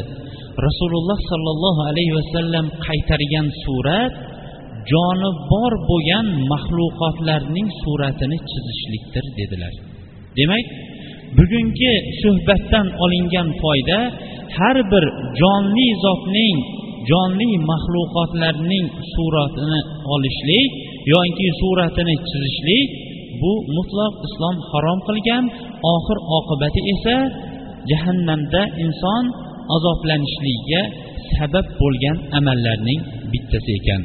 Rasululloh 0.67 1.19
sollallohu 1.31 1.81
alayhi 1.91 2.13
vasallam 2.21 2.67
qaytargan 2.87 3.47
surat 3.65 4.13
joni 4.93 5.31
bor 5.51 5.73
bo'lgan 5.89 6.27
maxluqotlarning 6.53 7.69
suratini 7.83 8.39
chizishlikdir 8.51 9.25
dedilar. 9.39 9.75
Demak 10.39 10.67
bugungi 11.39 11.93
suhbatdan 12.23 12.87
olingan 13.05 13.49
foyda 13.63 13.99
har 14.57 14.77
bir 14.93 15.05
jonli 15.41 15.89
zotning 16.05 16.57
jonli 17.11 17.51
maxluqotlarning 17.71 18.87
suratini 19.15 19.81
olishlik 20.15 20.71
yoki 21.13 21.49
suratini 21.61 22.15
chizishlik 22.29 22.89
bu 23.41 23.53
mutlaq 23.77 24.13
islom 24.27 24.57
harom 24.71 24.99
qilgan 25.09 25.45
oxir 25.95 26.19
oqibati 26.39 26.81
esa 26.95 27.17
jahannamda 27.91 28.63
inson 28.85 29.25
azoblanishligiga 29.77 30.83
sabab 31.37 31.67
bo'lgan 31.81 32.17
amallarning 32.39 33.01
bittasi 33.33 33.73
ekan. 33.81 34.03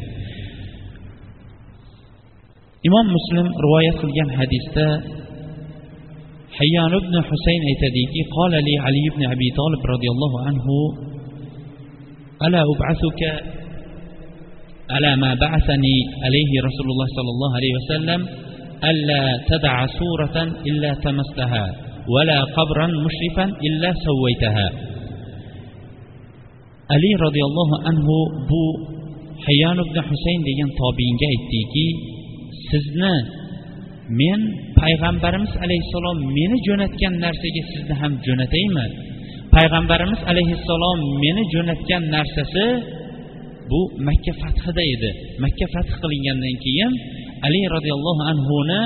imom 2.87 3.07
muslim 3.17 3.47
rivoyat 3.63 3.95
qilgan 4.01 4.29
hadisda 4.39 4.87
hayyon 6.59 6.91
ibn 7.01 7.15
husayn 7.29 7.61
aytadiki 7.71 8.21
qolali 8.35 8.73
ali 8.87 9.01
ibn 9.11 9.21
abi 9.33 9.47
tolib 9.59 9.81
roziyallohu 9.93 10.37
anhu 10.49 10.75
ala 12.45 12.59
ubasuka 12.73 13.31
ala 14.95 15.11
ma 15.23 15.31
ba'asani 15.43 15.97
alayhi 16.27 16.57
rasululloh 16.67 17.07
sollallohu 17.17 17.53
alayhi 17.59 17.75
vasallam 17.81 18.21
alla 18.91 19.21
tada'a 19.51 19.85
suratan 19.99 20.47
illa 20.69 20.91
tamastaha 21.05 21.65
ولا 22.15 22.39
قبرا 22.57 22.87
مشرفا 23.05 23.45
إلا 23.67 23.89
سويتها 24.05 24.67
ali 26.95 27.11
roziyallohu 27.25 27.75
anhu 27.89 28.15
bu 28.49 28.61
hayyon 29.45 29.77
ibn 29.85 29.97
husayn 30.09 30.39
degan 30.47 30.69
tobiinga 30.81 31.27
aytdiki 31.33 31.87
sizni 32.69 33.15
men 34.19 34.39
payg'ambarimiz 34.79 35.53
alayhissalom 35.65 36.17
meni 36.37 36.57
jo'natgan 36.67 37.13
narsaga 37.25 37.63
sizni 37.73 37.95
ham 38.01 38.13
jo'nataymi? 38.27 38.85
Payg'ambarimiz 39.55 40.21
alayhissalom 40.31 40.99
meni 41.23 41.43
jo'natgan 41.53 42.03
narsasi 42.15 42.65
bu 43.71 43.81
makka 44.07 44.33
fathida 44.41 44.83
edi. 44.95 45.11
Makka 45.43 45.65
fath 45.73 45.91
qilingandan 46.01 46.55
keyin 46.65 46.93
ali 47.47 47.61
roziyallohu 47.75 48.21
anhuni 48.31 48.81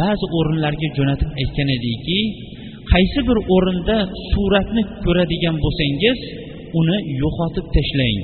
ba'zi 0.00 0.26
o'rinlarga 0.38 0.88
jo'natib 0.98 1.30
aytgan 1.40 1.68
ediki 1.76 2.20
qaysi 2.92 3.20
bir 3.28 3.38
o'rinda 3.54 3.96
suratni 4.30 4.82
ko'radigan 5.04 5.56
bo'lsangiz 5.64 6.18
uni 6.80 6.98
yo'qotib 7.22 7.66
tashlang 7.76 8.18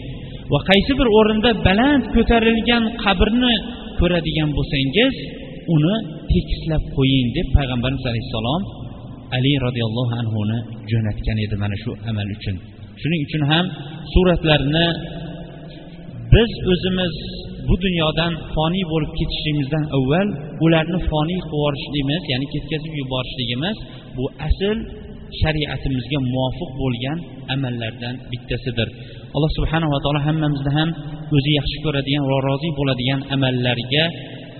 va 0.52 0.58
qaysi 0.70 0.92
bir 1.00 1.08
o'rinda 1.18 1.50
baland 1.66 2.04
ko'tarilgan 2.14 2.84
qabrni 3.04 3.54
ko'radigan 4.00 4.50
bo'lsangiz 4.58 5.14
uni 5.74 5.96
tekislab 6.32 6.82
qo'ying 6.96 7.28
deb 7.36 7.46
payg'ambarimiz 7.56 8.04
alayhissalom 8.10 8.62
ali 9.36 9.52
roziyallohu 9.66 10.14
anhuni 10.22 10.58
jo'natgan 10.90 11.38
edi 11.44 11.56
mana 11.62 11.76
shu 11.82 11.90
amal 12.10 12.28
uchun. 12.36 12.56
Shuning 13.00 13.20
uchun 13.26 13.42
ham 13.50 13.64
suratlarni 14.12 14.86
biz 16.34 16.50
o'zimiz 16.72 17.14
bu 17.68 17.74
dunyodan 17.84 18.32
foniy 18.54 18.84
bo'lib 18.92 19.12
ketishimizdan 19.18 19.84
avval 19.96 20.28
ularni 20.64 20.98
foniy 21.10 21.40
qilib 21.40 21.54
yuborishligimiz 21.54 22.22
ya'ni 22.32 22.46
ketkazib 22.54 22.94
yuborishligimiz 23.00 23.76
bu 24.16 24.24
asl 24.48 24.76
shariatimizga 25.40 26.18
muvofiq 26.32 26.70
bo'lgan 26.82 27.18
amallardan 27.54 28.14
bittasidir. 28.30 28.88
Alloh 29.36 29.50
subhanava 29.58 29.98
taolo 30.04 30.20
hammamizni 30.28 30.70
ham 30.78 30.88
o'zi 31.36 31.50
yaxshi 31.58 31.78
ko'radigan 31.84 32.24
va 32.30 32.36
rozi 32.48 32.68
bo'ladigan 32.78 33.20
amallarga 33.34 34.04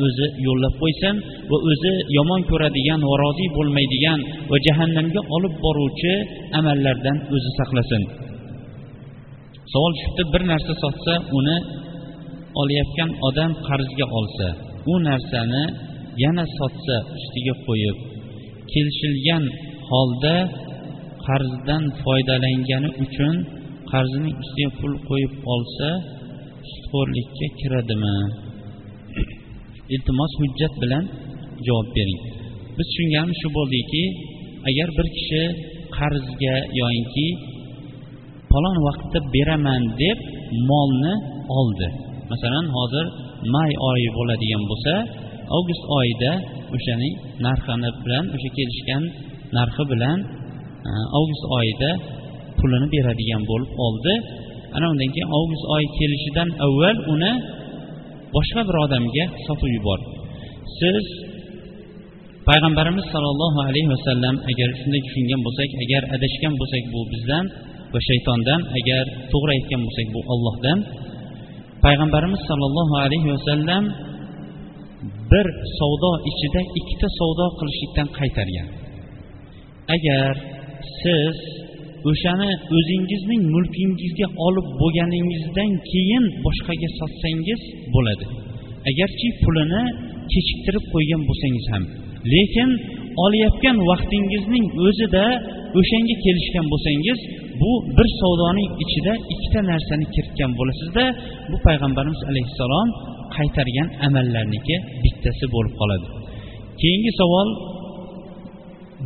o'zi 0.05 0.27
yo'llab 0.47 0.75
qo'ysin 0.83 1.15
va 1.51 1.59
o'zi 1.71 1.93
yomon 2.19 2.41
ko'radigan 2.51 3.01
va 3.11 3.15
rozi 3.25 3.47
bo'lmaydigan 3.57 4.21
va 4.51 4.57
jahannamga 4.67 5.21
olib 5.37 5.55
boruvchi 5.65 6.13
amallardan 6.59 7.17
o'zi 7.35 7.51
saqlasin. 7.59 8.03
Savol 9.73 9.93
tushibdi 9.97 10.23
bir 10.33 10.43
narsa 10.51 10.73
sotsa 10.85 11.15
uni 11.39 11.57
olayotgan 12.61 13.11
odam 13.29 13.53
qarzga 13.69 14.07
olsa 14.19 14.49
u 14.93 14.95
narsani 15.09 15.65
yana 16.25 16.45
sotsa 16.59 16.97
ustiga 17.19 17.55
qo'yib 17.67 17.97
kelishilgan 18.73 19.45
holda 19.89 20.37
qarzdan 21.27 21.85
foydalangani 22.03 22.91
uchun 23.05 23.35
qarzining 23.91 24.35
ustiga 24.43 24.71
pul 24.79 24.95
qo'yib 25.09 25.33
olsa 25.55 25.89
sudxo'rlikka 26.71 27.47
kiradimi? 27.61 28.17
Iltimos 29.95 30.33
hujjat 30.41 30.75
bilan 30.83 31.05
javob 31.67 31.89
bering. 31.97 32.21
Biz 32.77 32.87
tushunganimiz 32.91 33.37
shu 33.43 33.49
bo'ldiki 33.59 34.05
agar 34.69 34.89
bir 34.97 35.07
kishi 35.17 35.43
qarzga 35.97 36.55
yoyinki 36.81 37.27
falon 38.51 38.77
vaqtda 38.87 39.19
beraman 39.35 39.83
deb 40.03 40.19
molni 40.71 41.15
oldi. 41.59 41.89
Masalan 42.33 42.67
hozir 42.77 43.07
may 43.55 43.73
oyi 43.91 44.09
bo'ladigan 44.17 44.63
bo'lsa 44.71 44.95
avgust 45.57 45.85
oyida 45.99 46.33
o'shaning 46.77 47.15
narxini 47.47 47.91
bilan 48.05 48.25
o'sha 48.35 48.51
kelishgan 48.59 49.03
narxi 49.57 49.85
bilan 49.93 50.19
avgust 51.19 51.45
oyida 51.59 51.91
pulini 52.59 52.87
beradigan 52.95 53.43
bo'lib 53.51 53.73
oldi. 53.87 54.15
Ana 54.77 54.87
undan 54.93 55.11
keyin 55.15 55.31
avgust 55.39 55.65
oyi 55.75 55.87
kelishidan 55.99 56.49
avval 56.67 56.97
uni 57.15 57.33
boshqa 58.37 58.61
bir 58.69 58.77
odamga 58.85 59.25
sotib 59.47 59.71
yubordi. 59.77 60.11
Siz 60.79 61.05
payg'ambarimiz 62.49 63.07
sollallohu 63.15 63.59
alayhi 63.69 63.89
vasallam 63.95 64.35
agar 64.51 64.69
shunday 64.81 65.01
tushungan 65.07 65.41
bo'lsak 65.47 65.71
agar 65.85 66.03
adashgan 66.17 66.55
bo'lsak 66.61 66.83
bu 66.93 67.01
bizdan 67.13 67.45
va 67.93 67.99
shaytondan 68.09 68.61
agar 68.79 69.05
to'g'ri 69.33 69.51
aytgan 69.57 69.81
bo'lsak 69.87 70.07
bu 70.15 70.21
ollohdan 70.33 70.79
payg'ambarimiz 71.85 72.41
sollallohu 72.51 72.95
alayhi 73.05 73.29
vasallam 73.35 73.85
bir 75.33 75.47
savdo 75.79 76.13
ichida 76.31 76.61
ikkita 76.81 77.09
savdo 77.19 77.47
qilishlikdan 77.59 78.09
qaytargan. 78.19 78.69
Agar 79.95 80.33
siz 81.03 81.37
o'shani 82.11 82.51
o'zingizning 82.77 83.43
mulkingizga 83.55 84.27
olib 84.47 84.67
bo'lganingizdan 84.81 85.71
keyin 85.91 86.25
boshqaga 86.45 86.89
sotsangiz 86.99 87.61
bo'ladi. 87.95 88.25
Agarchi 88.91 89.29
pulini 89.43 89.83
kechiktirib 90.33 90.85
qo'ygan 90.95 91.23
bo'lsangiz 91.29 91.67
ham. 91.73 91.85
Lekin 92.35 92.71
olayotgan 93.25 93.77
vaqtingizning 93.91 94.65
o'zida 94.87 95.25
o'shanga 95.81 96.15
kelishgan 96.25 96.67
bo'lsangiz 96.73 97.19
bu 97.61 97.71
bir 97.97 98.09
savdoning 98.21 98.71
ichida 98.85 99.13
ikkita 99.33 99.61
narsani 99.71 100.07
kiritgan 100.15 100.53
bo'lasizda. 100.59 101.05
Bu 101.51 101.57
payg'ambarimiz 101.67 102.23
alayhissalom 102.31 102.89
qaytargan 103.37 103.89
amallarniki 104.07 104.77
bittasi 105.05 105.45
bo'lib 105.55 105.75
qoladi. 105.81 106.07
Keyingi 106.81 107.13
savol 107.21 107.49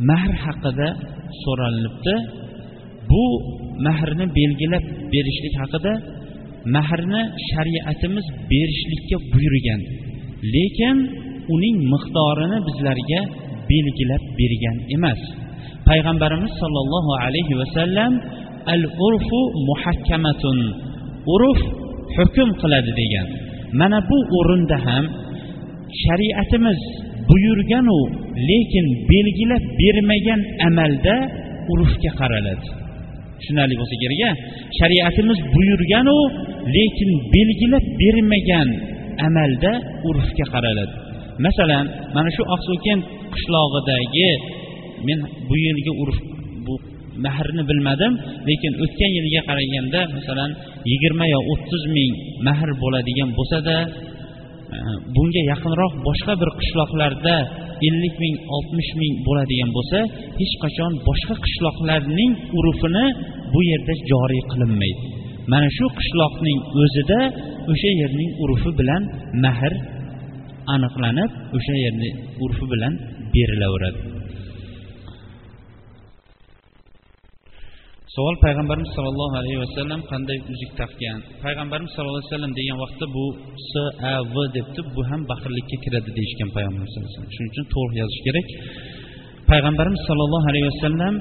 mahr 0.09 0.33
haqida 0.45 0.89
so'ralinibdi 1.43 2.15
bu 3.11 3.25
mahrni 3.87 4.25
belgilab 4.37 4.85
berishlik 5.13 5.55
haqida 5.61 5.93
mahrni 6.75 7.21
shariatimiz 7.51 8.25
berishlikka 8.51 9.17
buyurgan 9.33 9.81
lekin 10.55 10.97
uning 11.55 11.77
miqdorini 11.93 12.57
bizlarga 12.67 13.21
belgilab 13.71 14.23
bergan 14.39 14.77
emas. 14.95 15.21
Payg'ambarimiz 15.89 16.53
sollallohu 16.61 17.11
alayhi 17.25 17.53
vasallam 17.61 18.11
al 18.73 18.83
urfu 19.07 19.39
muhakkamatun 19.69 20.57
urf 21.35 21.59
hukm 22.17 22.49
qiladi 22.61 22.91
degan. 23.01 23.27
Mana 23.79 23.99
bu 24.09 24.17
o'rinda 24.39 24.77
ham 24.87 25.05
shariatimiz 26.03 26.81
buyurganu 27.29 27.99
lekin 28.49 28.85
belgilab 29.11 29.63
bermagan 29.81 30.39
amalda 30.67 31.15
urfga 31.73 32.11
qaraladi. 32.19 32.65
Tushunarli 33.39 33.75
bo'lsa 33.81 33.95
kerak 34.03 34.21
a 34.29 34.31
shariatimiz 34.79 35.39
buyurganu 35.55 36.17
lekin 36.75 37.09
belgilab 37.33 37.85
bermagan 38.01 38.69
amalda 39.27 39.71
urfga 40.09 40.45
qaraladi. 40.53 40.93
Masalan 41.45 41.85
mana 42.15 42.29
shu 42.35 42.43
oqso'kin 42.55 42.99
qishlog'idagi 43.33 44.31
men 45.07 45.19
bu 45.47 45.55
yilgi 45.65 45.91
urf 46.03 46.17
bu 46.65 46.73
mahrni 47.25 47.63
bilmadim 47.69 48.13
lekin 48.49 48.73
o'tgan 48.83 49.11
yilga 49.17 49.41
qaraganda 49.49 50.01
masalan 50.17 50.51
yigirma 50.91 51.25
yo 51.33 51.39
o'ttiz 51.51 51.83
ming 51.95 52.13
mahr 52.47 52.69
bo'ladigan 52.83 53.29
bo'lsada 53.37 53.75
bunga 55.15 55.41
yaqinroq 55.51 55.93
boshqa 56.07 56.33
bir 56.41 56.49
qishloqlarda 56.59 57.35
ellik 57.87 58.15
ming 58.23 58.35
oltmish 58.55 58.91
ming 59.01 59.13
bo'ladigan 59.27 59.69
bo'lsa 59.77 59.99
hech 60.39 60.53
qachon 60.63 60.91
boshqa 61.07 61.35
qishloqlarning 61.45 62.31
urfini 62.59 63.05
bu 63.53 63.59
yerda 63.71 63.93
joriy 64.11 64.43
qilinmaydi. 64.51 65.03
Mana 65.51 65.67
shu 65.77 65.85
qishloqning 65.99 66.59
o'zida 66.83 67.19
o'sha 67.71 67.91
yerning 68.01 68.31
urfi 68.43 68.71
bilan 68.79 69.01
mahr 69.43 69.73
aniqlanib 70.75 71.31
o'sha 71.57 71.75
yerni 71.85 72.09
urfi 72.45 72.65
bilan 72.73 72.93
berilaveradi. 73.33 74.12
Savol 78.15 78.35
payg'ambarimiz 78.45 78.91
sollallohu 78.95 79.35
alayhi 79.41 79.59
vasallam 79.65 80.01
qanday 80.11 80.37
uzuk 80.53 80.71
taqgan? 80.81 81.17
Payg'ambarimiz 81.45 81.91
sallallohu 81.95 82.21
alayhi 82.21 82.31
vasallam 82.31 82.53
degan 82.59 82.77
vaqtda 82.83 83.05
bu 83.15 83.25
s 83.69 83.73
a 84.11 84.13
v 84.33 84.35
debdi 84.55 84.81
bu 84.95 85.01
ham 85.09 85.21
baxillikka 85.31 85.77
kiradi 85.83 86.09
deyishgan 86.17 86.49
payg'ambarimiz 86.55 86.91
sallallohu 86.93 87.13
alayhi 87.13 87.25
vasallam 87.25 87.35
shuning 87.37 87.51
uchun 87.53 87.65
to'g'ri 87.75 87.95
yozish 88.01 88.21
kerak. 88.27 88.47
Payg'ambarimiz 89.51 90.01
sollallohu 90.09 90.45
alayhi 90.51 90.67
vasallam 90.71 91.13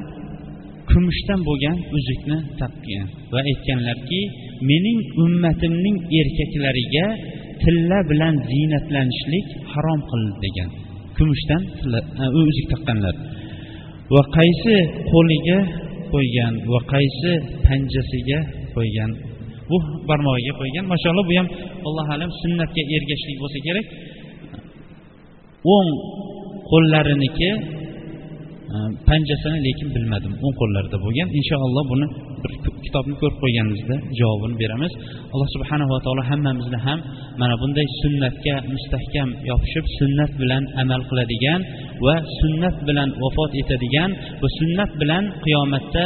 kumushdan 0.90 1.40
bo'lgan 1.48 1.76
uzukni 1.96 2.38
taqgan 2.60 3.06
va 3.32 3.40
aytganlarki 3.50 4.20
mening 4.70 4.98
ummatimning 5.24 5.96
erkaklariga 6.20 7.06
tilla 7.62 7.98
bilan 8.10 8.34
ziynatlanishlik 8.50 9.46
harom 9.72 10.00
qilindi 10.10 10.38
degan 10.46 10.70
kumushdan 11.16 11.62
e, 12.22 12.26
uzuk 12.40 12.66
taqqanlar 12.72 13.14
va 14.14 14.22
qaysi 14.36 14.74
qo'liga 15.12 15.58
qo'ygan 16.12 16.52
va 16.72 16.80
qaysi 16.92 17.30
panjasiga 17.66 18.38
qo'ygan? 18.76 19.10
Bu 19.70 19.76
barmog'iga 20.08 20.52
qo'ygan. 20.60 20.84
Mashaalloh 20.92 21.24
bu 21.30 21.34
ham 21.40 21.48
alloh 21.88 22.06
alam 22.16 22.30
sunnatga 22.42 22.82
ergashishlik 22.96 23.38
bo'lsa 23.42 23.58
kerak. 23.66 23.86
O'ng 25.74 25.90
qo'llariniki 26.70 27.50
panjasini 29.08 29.58
lekin 29.66 29.88
bilmadim 29.96 30.32
o'ng 30.44 30.54
qo'llarida 30.60 30.96
bo'lgan 31.04 31.28
inshaalloh 31.38 31.84
buni 31.92 32.06
bir 32.42 32.52
kitobni 32.84 33.14
ko'rib 33.20 33.38
qo'yganimizda 33.42 33.96
javobini 34.18 34.56
beramiz 34.62 34.92
alloh 35.34 35.48
subhanava 35.56 35.96
taolo 36.04 36.22
hammamizni 36.30 36.78
ham 36.86 36.98
mana 37.40 37.54
bunday 37.62 37.86
sunnatga 38.02 38.54
mustahkam 38.74 39.28
yopishib 39.50 39.84
sunnat 39.98 40.32
bilan 40.42 40.62
amal 40.82 41.00
qiladigan 41.10 41.60
va 42.06 42.16
sunnat 42.40 42.76
bilan 42.88 43.08
vafot 43.24 43.50
etadigan 43.62 44.10
va 44.42 44.48
sunnat 44.58 44.90
bilan 45.00 45.24
qiyomatda 45.44 46.04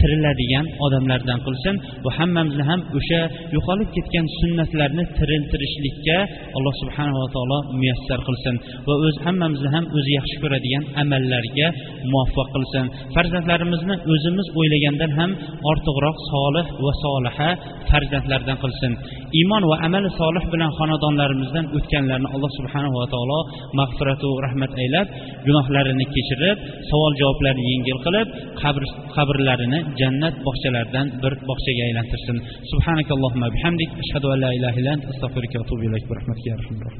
tiriladigan 0.00 0.66
odamlardan 0.86 1.38
qilsin. 1.46 1.74
Va 2.04 2.10
hammamizni 2.18 2.64
ham 2.70 2.80
o'sha 2.98 3.20
yo'qolib 3.54 3.88
ketgan 3.96 4.26
sunnatlarni 4.38 5.04
tiriltirishlikka 5.18 6.18
alloh 6.56 6.74
subhanava 6.82 7.24
taolo 7.34 7.58
muyassar 7.78 8.20
qilsin 8.28 8.54
va 8.86 8.94
o'z 9.06 9.16
hammamizni 9.26 9.70
ham 9.74 9.84
o'zi 9.96 10.10
yaxshi 10.18 10.36
ko'radigan 10.42 10.84
amallarga 11.02 11.68
muvaffaq 12.12 12.48
qilsin. 12.54 12.84
Farzandlarimizni 13.14 13.94
o'zimiz 14.12 14.46
o'ylagandan 14.58 15.12
ham 15.18 15.30
ortiqroq 15.70 16.16
solih 16.32 16.66
va 16.84 16.92
soliha 17.04 17.50
farzandlardan 17.90 18.56
qilsin. 18.64 18.92
Iymon 19.40 19.62
va 19.70 19.76
amali 19.86 20.08
solih 20.20 20.44
bilan 20.52 20.70
xonadonlarimizdan 20.78 21.66
o'tganlarni 21.76 22.28
alloh 22.34 22.50
subhanava 22.58 23.04
taolo 23.14 23.38
mag'firatu 23.80 24.28
rahmat 24.46 24.72
aylab 24.82 25.06
gunohlarini 25.46 26.06
kechirib 26.14 26.56
savol 26.90 27.12
javoblarni 27.20 27.64
yengil 27.72 27.98
qilib 28.06 28.28
qabr 28.62 28.82
qabrlarini 29.16 29.79
jannat 30.00 30.34
bog'chalaridan 30.46 31.06
bir 31.22 31.32
bog'chaga 31.48 31.82
aylantirsin 31.88 32.36
subhanakallohumma 32.72 33.48
bihamdik 33.56 33.90
ashhadu 34.02 34.26
an 34.34 34.38
la 34.44 34.50
ilaha 34.58 34.76
illa 34.80 34.90
ant 34.96 35.04
astag'firuka 35.12 35.56
va 35.60 35.64
atubu 35.66 35.82
ilayk 35.88 36.04
bi 36.08 36.14
rahmatika 36.18 36.48
ya 36.52 36.56
arhamar 36.60 36.94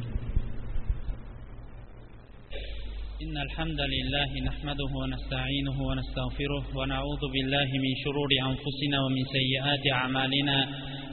إن 3.31 3.37
الحمد 3.47 3.81
لله 3.95 4.31
نحمده 4.49 4.91
ونستعينه 5.03 5.77
ونستغفره 5.89 6.65
ونعوذ 6.79 7.23
بالله 7.35 7.69
من 7.85 7.93
شرور 8.05 8.31
أنفسنا 8.51 8.97
ومن 9.05 9.25
سيئات 9.37 9.85
أعمالنا. 10.01 10.59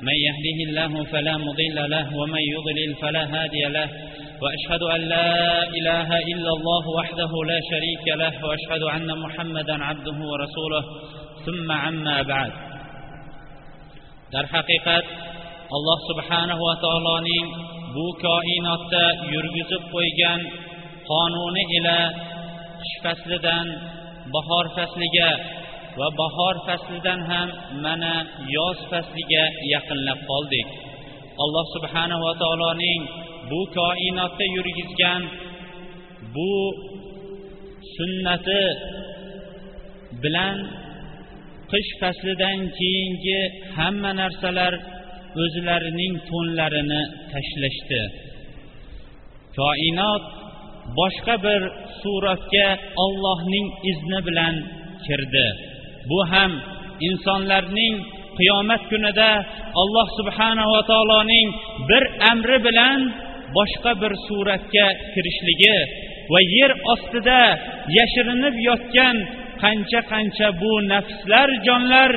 من 0.08 0.18
يهده 0.28 0.58
الله 0.68 0.94
فلا 1.14 1.36
مضل 1.48 1.78
له 1.96 2.06
ومن 2.20 2.44
يضلل 2.56 2.92
فلا 3.02 3.24
هادي 3.34 3.64
له. 3.78 3.88
وأشهد 4.44 4.82
أن 4.96 5.02
لا 5.14 5.30
إله 5.78 6.10
إلا 6.32 6.52
الله 6.58 6.84
وحده 7.00 7.32
لا 7.52 7.60
شريك 7.72 8.06
له. 8.22 8.34
وأشهد 8.48 8.84
أن 8.96 9.10
محمدا 9.24 9.76
عبده 9.90 10.18
ورسوله. 10.32 10.84
ثم 11.47 11.73
عما 11.73 12.23
بعد 12.23 12.53
در 14.33 14.47
haqiqat 14.55 15.05
alloh 15.77 15.99
subhanahu 16.11 16.63
va 16.69 16.75
taoloning 16.85 17.47
bu 17.95 18.07
koinotda 18.25 19.05
yurgizib 19.33 19.83
qo'ygan 19.95 20.41
qonuni 21.11 21.65
ila 21.77 21.99
qish 22.81 22.95
faslidan 23.05 23.67
bahor 24.35 24.67
fasliga 24.77 25.31
va 25.99 26.09
bahor 26.21 26.55
faslidan 26.67 27.21
ham 27.31 27.49
mana 27.85 28.15
yoz 28.57 28.79
fasliga 28.91 29.45
yaqinlab 29.75 30.21
qoldik 30.31 30.67
alloh 31.45 31.65
subhanahu 31.75 32.23
va 32.27 32.35
taoloning 32.43 33.01
bu 33.51 33.61
koinotda 33.79 34.45
yurgizgan 34.57 35.23
bu 36.35 36.53
sunnati 37.97 38.65
bilan 40.23 40.57
qish 41.72 41.92
faslidan 42.02 42.60
keyingi 42.80 43.40
hamma 43.78 44.12
narsalar 44.22 44.74
o'zlarining 45.44 46.14
to'nlarini 46.30 47.02
tashlashdi. 47.32 48.02
Koinot 49.58 50.24
boshqa 51.00 51.36
bir 51.46 51.62
suratga 52.02 52.68
ollohning 53.04 53.68
izni 53.92 54.20
bilan 54.28 54.56
kirdi. 55.06 55.48
Bu 56.10 56.20
ham 56.32 56.52
insonlarning 57.08 57.96
qiyomat 58.38 58.84
kunida 58.92 59.32
alloh 59.82 60.08
subhanava 60.20 60.82
taoloning 60.92 61.48
bir 61.90 62.04
amri 62.32 62.58
bilan 62.68 63.00
boshqa 63.58 63.92
bir 64.02 64.14
suratga 64.28 64.88
kirishligi 65.14 65.78
va 66.32 66.40
yer 66.58 66.72
ostida 66.94 67.42
yashirinib 67.98 68.56
yotgan 68.70 69.18
qancha 69.64 70.02
qancha 70.12 70.48
bu 70.62 70.72
nafslar 70.94 71.50
jonlar 71.68 72.12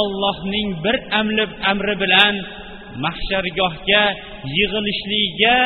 ollohning 0.00 0.68
bir 0.84 0.96
amri 1.20 1.46
amri 1.72 1.94
bilan 2.02 2.34
mahshargohga 3.04 4.04
yig'ilishligiga 4.56 5.58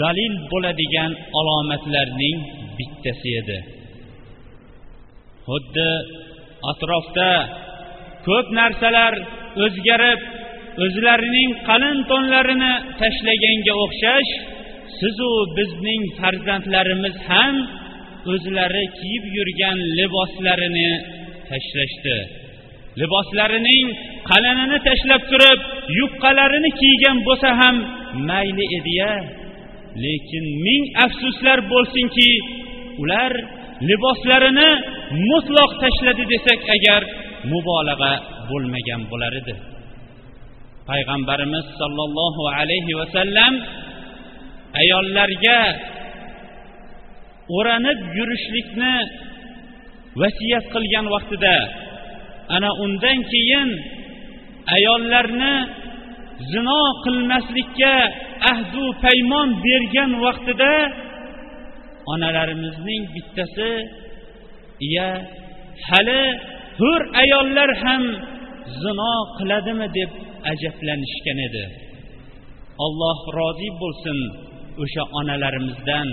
dalil 0.00 0.34
bo'ladigan 0.52 1.12
alomatlarning 1.38 2.38
bittasi 2.78 3.30
edi. 3.40 3.58
Xuddi 5.46 5.90
atrofda 6.72 7.32
ko'p 8.26 8.46
narsalar 8.60 9.14
o'zgarib 9.64 10.20
o'zlarining 10.84 11.50
qalin 11.68 11.98
to'nlarini 12.10 12.72
tashlaganga 13.00 13.74
o'xshash 13.84 14.30
sizu 15.00 15.32
bizning 15.56 16.02
farzandlarimiz 16.18 17.16
ham 17.28 17.54
o'zlari 18.32 18.84
kiyib 18.98 19.24
yurgan 19.36 19.78
liboslarini 19.98 20.90
tashlashdi. 21.50 22.16
Liboslarining 23.00 23.86
qalinini 24.30 24.78
tashlab 24.88 25.22
turib 25.30 25.60
yupqalarini 26.00 26.70
kiygan 26.80 27.16
bo'lsa 27.26 27.50
ham 27.60 27.76
mayli 28.28 28.64
ediya 28.78 29.12
lekin 30.04 30.44
ming 30.66 30.84
afsuslar 31.04 31.58
bo'lsinki 31.72 32.30
ular 33.02 33.32
liboslarini 33.90 34.70
mutloq 35.30 35.70
tashladi 35.82 36.24
desak 36.32 36.60
agar 36.76 37.02
mubolag'a 37.50 38.12
bo'lmagan 38.50 39.00
bo'lar 39.10 39.32
edi. 39.40 39.54
Payg'ambarimiz 40.90 41.66
sollallohu 41.80 42.42
alayhi 42.58 42.92
vasallam 43.00 43.52
ayollarga 44.82 45.58
o'ranib 47.56 47.98
yurishlikni 48.18 48.94
vasiyat 50.20 50.64
qilgan 50.74 51.06
vaqtida 51.14 51.56
ana 52.56 52.70
undan 52.84 53.18
keyin 53.32 53.70
ayollarni 54.76 55.54
zino 56.52 56.82
qilmaslikka 57.04 57.94
ahdu 58.52 58.84
paymon 59.04 59.48
bergan 59.64 60.10
vaqtida 60.24 60.72
onalarimizning 62.12 63.02
bittasi 63.14 63.72
iya 64.86 65.08
hali 65.88 66.22
hur 66.80 67.00
ayollar 67.22 67.70
ham 67.82 68.02
zino 68.82 69.14
qiladimi 69.38 69.88
deb 69.98 70.10
ajablanishgan 70.52 71.38
edi. 71.48 71.64
Alloh 72.86 73.18
rozi 73.38 73.70
bo'lsin 73.82 74.18
o'sha 74.82 75.02
onalarimizdan 75.18 76.08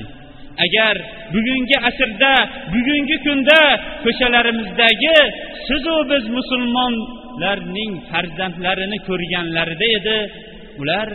agar 0.66 0.96
bugungi 1.34 1.78
asrda 1.90 2.36
bugungi 2.74 3.18
kunda 3.26 3.62
ko'chalarimizdagi 4.04 5.20
sizu 5.68 5.96
biz 6.12 6.24
musulmonlarning 6.38 7.92
farzandlarini 8.10 8.98
ko'rganlarida 9.08 9.88
edi 9.98 10.20
ular 10.82 11.10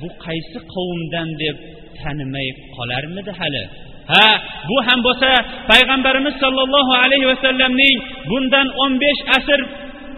bu 0.00 0.08
qaysi 0.24 0.58
qavmdan 0.74 1.28
deb 1.42 1.56
tanimay 2.00 2.48
qolarmidi 2.76 3.32
hali? 3.40 3.64
Ha 4.12 4.28
bu 4.68 4.76
ham 4.86 5.00
bo'lsa 5.06 5.30
payg'ambarimiz 5.70 6.34
sollallohu 6.44 6.92
alayhi 7.04 7.26
vasallamning 7.32 7.96
bundan 8.30 8.68
o'n 8.82 8.92
besh 9.04 9.22
asr 9.38 9.60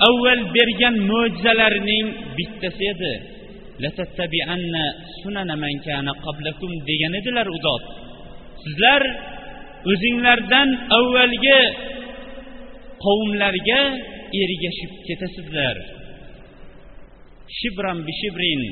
avval 0.09 0.41
bergan 0.57 0.95
mo'jizalarining 1.11 2.07
bittasi 2.37 2.85
edi. 2.95 3.15
Degan 6.91 7.13
edilar 7.21 7.47
u 7.55 7.59
zot. 7.67 7.85
Sizlar 8.67 9.03
o'zinglardan 9.91 10.69
avvalgi 10.99 11.61
qavmlarga 13.05 13.83
ergashib 14.43 14.93
ketasizlar. 15.09 15.77
Shibran 17.59 17.99
bi 18.07 18.13
shibrin. 18.21 18.63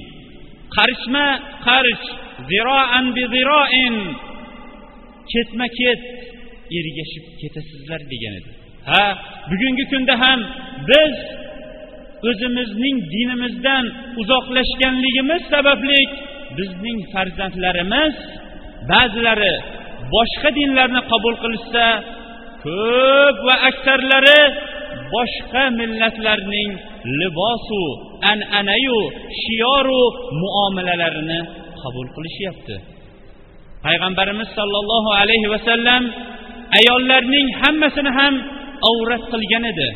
Qarishma 0.77 1.27
qarich 1.67 2.05
ziroan 2.51 3.07
bi 3.17 3.25
ziroin. 3.35 3.97
Ketma 5.33 5.67
ket 5.79 6.03
ergashib 6.79 7.25
ketasizlar 7.41 8.01
degan 8.13 8.35
edi. 8.41 8.51
Ha 8.91 9.05
bugungi 9.51 9.85
kunda 9.93 10.15
ham 10.23 10.41
biz 10.91 11.15
o'zimizning 12.29 12.97
dinimizdan 13.15 13.85
uzoqlashganligimiz 14.21 15.43
sababli 15.53 16.01
bizning 16.59 16.99
farzandlarimiz 17.13 18.15
ba'zilari 18.91 19.55
boshqa 20.15 20.49
dinlarni 20.59 21.01
qabul 21.13 21.37
qilishsa 21.43 21.87
ko'p 22.65 23.37
va 23.47 23.55
aksarlari 23.71 24.41
boshqa 25.15 25.63
millatlarning 25.81 26.71
libosu 27.21 27.83
an'anayu 28.33 28.99
shioru 29.43 30.03
muomalalarini 30.43 31.41
qabul 31.83 32.09
qilishyapti. 32.17 32.77
Payg'ambarimiz 33.85 34.49
sollallohu 34.59 35.11
alayhi 35.21 35.49
vasallam 35.55 36.03
ayollarning 36.79 37.47
hammasini 37.63 38.11
ham 38.19 38.35
avrat 38.91 39.25
qilgan 39.33 39.65
edi 39.73 39.89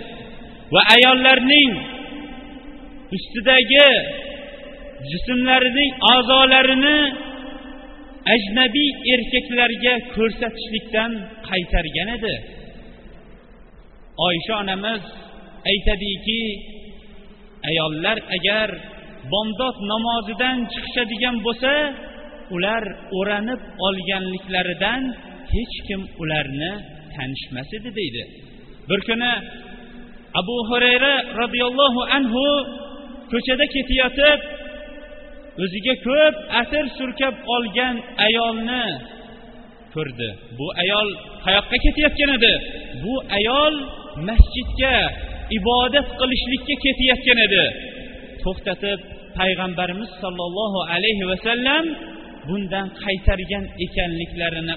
va 0.74 0.80
ayollarning 0.96 1.70
ustidagi 3.16 3.88
jismlarining 5.10 5.90
a'zolarini 6.14 6.98
ajnabiy 8.34 8.90
erkaklarga 9.14 9.94
ko'rsatishlikdan 10.14 11.12
qaytargan 11.48 12.08
edi. 12.16 12.34
Oysha 14.26 14.54
onamiz 14.62 15.02
aytadiki 15.70 16.40
ayollar 17.70 18.18
agar 18.36 18.68
bomdod 19.32 19.76
namozidan 19.92 20.58
chiqishadigan 20.72 21.36
bo'lsa 21.46 21.72
ular 22.54 22.84
o'ranib 23.18 23.60
olganliklaridan 23.86 25.02
hech 25.54 25.76
kim 25.86 26.00
ularni 26.22 26.72
tanishmas 27.14 27.68
edi 27.78 27.90
deydi. 27.98 28.22
Bir 28.88 29.00
kuni 29.08 29.32
abu 30.40 30.56
hurayra 30.68 31.14
roziyallohu 31.40 32.02
anhu 32.16 32.44
ko'chada 33.32 33.66
ketayotib 33.74 34.40
o'ziga 35.62 35.94
ko'p 36.06 36.34
asr 36.60 36.84
surkab 36.98 37.34
olgan 37.54 37.96
ayolni 38.26 38.84
ko'rdi. 39.94 40.30
Bu 40.58 40.66
ayol 40.82 41.08
qayoqqa 41.46 41.76
ketayotgan 41.84 42.30
edi? 42.38 42.54
Bu 43.04 43.14
ayol 43.38 43.74
masjidga 44.28 44.96
ibodat 45.58 46.08
qilishlikka 46.20 46.74
ketayotgan 46.84 47.38
edi. 47.46 47.64
To'xtatib 48.42 49.00
payg'ambarimiz 49.38 50.10
sollallohu 50.22 50.80
alayhi 50.94 51.24
vasallam 51.32 51.84
bundan 52.48 52.86
qaytargan 53.04 53.64
ekanliklarini 53.84 54.76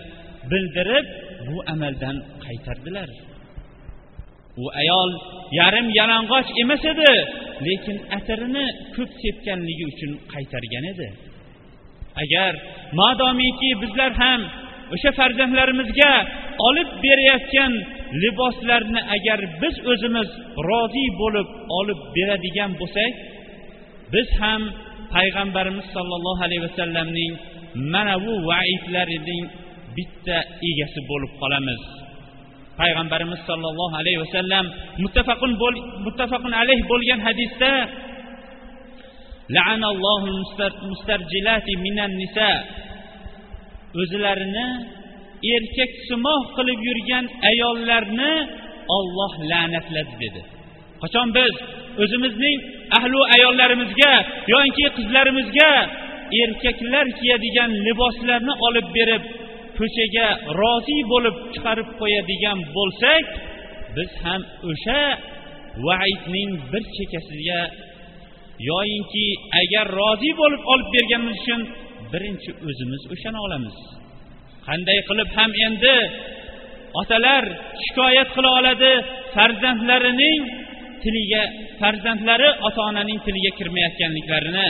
bildirib 0.52 1.06
bu 1.48 1.58
amaldan 1.74 2.16
qaytardilar. 2.46 3.10
U 4.64 4.66
ayol 4.82 5.10
yarim 5.60 5.88
yalang'och 6.00 6.48
emas 6.64 6.84
edi. 6.94 7.14
Lekin 7.68 7.98
atirini 8.18 8.66
ko'p 8.96 9.12
sepganligi 9.22 9.84
uchun 9.92 10.12
qaytargan 10.34 10.86
edi. 10.94 11.08
Agar 12.24 12.54
madomiki 13.00 13.70
bizlar 13.84 14.12
ham 14.24 14.42
o'sha 14.94 15.12
farzandlarimizga 15.20 16.14
olib 16.68 16.90
berayotgan 17.04 17.74
liboslarni 18.24 19.02
agar 19.16 19.40
biz 19.62 19.76
o'zimiz 19.92 20.30
rozi 20.70 21.06
bo'lib 21.22 21.50
olib 21.80 22.00
beradigan 22.16 22.72
bo'lsak 22.82 23.14
biz 24.14 24.28
ham 24.42 24.62
payg'ambarimiz 25.16 25.88
sollallohu 25.96 26.42
alayhi 26.48 26.64
vasallamning 26.68 27.34
mana 27.94 28.16
bu 28.26 28.34
vaidlarining 28.50 29.44
bitta 29.98 30.38
egasi 30.70 31.00
bo'lib 31.12 31.32
qolamiz. 31.42 31.82
Payg'ambarimiz 32.80 33.42
sollallohu 33.50 33.96
alayhi 34.02 34.20
vasallam 34.24 34.66
muttafaqun 35.04 35.52
muttafaqun 36.06 36.54
alayh 36.62 36.80
bo'lgan 36.92 37.20
hadisda 37.28 37.74
mustarjilati 40.92 41.74
minan 41.86 42.12
nisa 42.22 42.52
o'zlarini 44.02 44.68
erkak 45.56 45.92
simoh 46.10 46.42
qilib 46.58 46.80
yurgan 46.88 47.26
ayollarni 47.52 48.34
olloh 48.98 49.34
la'natladi 49.52 50.14
dedi. 50.24 50.42
Qachon 51.02 51.28
biz? 51.38 51.56
O'zimizning 52.04 52.58
ahli 52.98 53.20
ayollarimizga 53.36 54.14
yoki 54.54 54.86
qizlarimizga 54.98 55.72
erkaklar 56.44 57.06
kiyadigan 57.20 57.72
liboslarni 57.88 58.54
olib 58.68 58.88
berib 58.98 59.24
ko'chaga 59.82 60.28
rozi 60.62 60.98
bo'lib 61.12 61.36
chiqarib 61.54 61.90
qo'yadigan 62.02 62.60
bo'lsak 62.76 63.26
biz 63.96 64.12
ham 64.24 64.42
o'sha 64.72 65.02
vaidning 65.88 66.52
bir 66.72 66.84
chekkasiga 66.96 67.62
yoyinki 68.70 69.28
agar 69.62 69.86
rozi 70.00 70.32
bo'lib 70.42 70.62
olib 70.74 70.88
berganimiz 70.96 71.38
uchun 71.42 71.62
birinchi 72.14 72.52
o'zimiz 72.70 73.02
o'shani 73.14 73.40
olamiz. 73.46 73.78
Qanday 74.68 75.00
qilib 75.10 75.30
ham 75.38 75.52
endi 75.68 75.96
otalar 77.02 77.44
shikoyat 77.86 78.30
qila 78.36 78.50
oladi 78.60 78.92
farzandlarining 79.36 80.42
tiliga 81.04 81.44
farzandlari 81.82 82.50
ota 82.68 82.82
onaning 82.90 83.20
tiliga 83.26 83.52
kirmayotganliklarini 83.60 84.68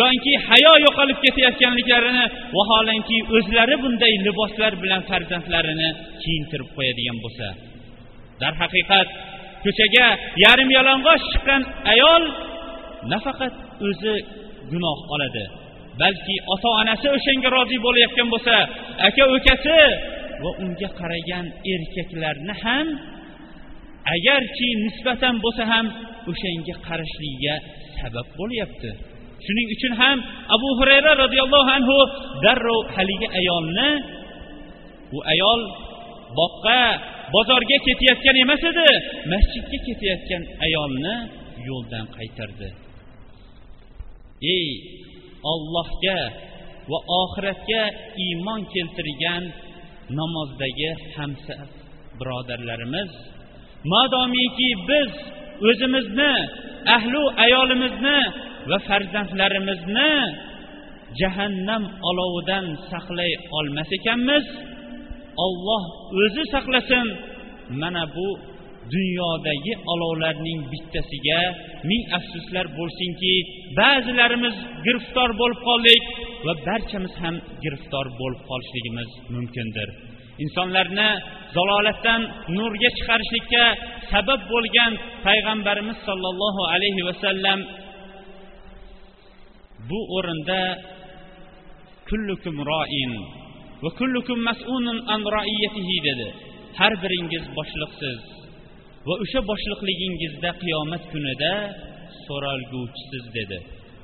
yoki 0.00 0.32
hayo 0.48 0.72
yo'qolib 0.86 1.18
ketayotganliklarini 1.24 2.24
vaholanki 2.56 3.18
o'zlari 3.36 3.76
bunday 3.84 4.14
liboslar 4.26 4.72
bilan 4.82 5.02
farzandlarini 5.10 5.88
kiyintirib 6.22 6.68
qo'yadigan 6.76 7.18
bo'lsa. 7.24 7.46
Darhaqiqat 8.42 9.08
ko'chaga 9.64 10.06
yarim 10.44 10.70
yalang'och 10.78 11.20
chiqqan 11.30 11.62
ayol 11.92 12.22
nafaqat 13.12 13.54
o'zi 13.88 14.14
gunoh 14.72 14.98
oladi. 15.14 15.44
Balki 16.02 16.36
ota 16.54 16.70
onasi 16.80 17.06
o'shanga 17.16 17.48
rozi 17.56 17.76
bo'layotgan 17.86 18.28
bo'lsa 18.34 18.56
aka 19.08 19.22
ukasi 19.36 19.78
va 20.42 20.50
unga 20.62 20.88
qaragan 21.00 21.46
erkaklarni 21.74 22.54
ham 22.64 22.86
agarchi 24.14 24.68
nisbatan 24.84 25.34
bo'lsa 25.44 25.62
ham 25.72 25.86
o'shanga 26.30 26.74
qarashligiga 26.86 27.54
sabab 27.98 28.26
bo'lyapti. 28.40 28.90
Shuning 29.44 29.68
uchun 29.74 29.92
ham 30.00 30.18
abu 30.56 30.68
hurayra 30.78 31.12
roziyallohu 31.24 31.70
anhu 31.78 31.96
darrov 32.44 32.84
haligi 32.96 33.28
ayolni 33.40 33.90
u 35.16 35.18
ayol 35.32 35.60
boqqa 36.38 36.82
bozorga 37.34 37.76
ketayotgan 37.86 38.36
emas 38.44 38.62
edi 38.70 38.90
masjidga 39.32 39.78
ketayotgan 39.86 40.42
ayolni 40.66 41.16
yo'ldan 41.68 42.06
qaytardi. 42.16 42.68
Ey 44.56 44.68
ollohga 45.52 46.20
va 46.90 46.98
oxiratga 47.22 47.82
iymon 48.24 48.60
keltirgan 48.74 49.44
namozdagi 50.18 50.90
hamsa 51.16 51.56
birodarlarimiz 52.18 53.10
madomiki 53.92 54.70
biz 54.88 55.10
o'zimizni 55.68 56.34
ahlu 56.96 57.22
ayolimizni 57.44 58.18
va 58.70 58.78
farzandlarimizni 58.88 60.12
jahannam 61.20 61.82
olovidan 62.10 62.66
saqlay 62.90 63.32
olmas 63.58 63.90
ekanmiz. 63.98 64.46
Olloh 65.44 65.82
o'zi 66.22 66.44
saqlasin. 66.54 67.06
Mana 67.82 68.04
bu 68.16 68.28
dunyodagi 68.94 69.72
olovlarning 69.92 70.60
bittasiga 70.72 71.40
ming 71.90 72.02
afsuslar 72.18 72.66
bo'lsinki 72.78 73.32
ba'zilarimiz 73.78 74.56
giriftor 74.86 75.30
bo'lib 75.40 75.60
qoldik 75.68 76.02
va 76.46 76.52
barchamiz 76.66 77.14
ham 77.22 77.36
giriftor 77.62 78.06
bo'lib 78.20 78.40
qolishligimiz 78.50 79.10
mumkindir. 79.34 79.88
Insonlarni 80.44 81.10
zalolatdan 81.56 82.22
nurga 82.56 82.90
chiqarishlikka 82.96 83.64
sabab 84.12 84.40
bo'lgan 84.52 84.92
payg'ambarimiz 85.26 85.98
sollallohu 86.08 86.62
alayhi 86.74 87.02
vasallam 87.08 87.58
bu 89.90 90.00
o'rinda 90.16 90.60
kullukum 92.08 92.56
roin 92.70 93.12
va 93.82 93.90
kullukum 94.00 94.38
mas'unun 94.48 94.98
an 95.14 95.20
roiyatihi 95.36 95.96
dedi. 96.08 96.28
Har 96.78 96.92
biringiz 97.02 97.44
boshliqsiz 97.58 98.20
va 99.06 99.14
o'sha 99.24 99.40
boshliqligingizda 99.50 100.50
qiyomat 100.62 101.02
kunida 101.12 101.54
so'ralguvchisiz 102.26 103.24
dedi. 103.38 103.58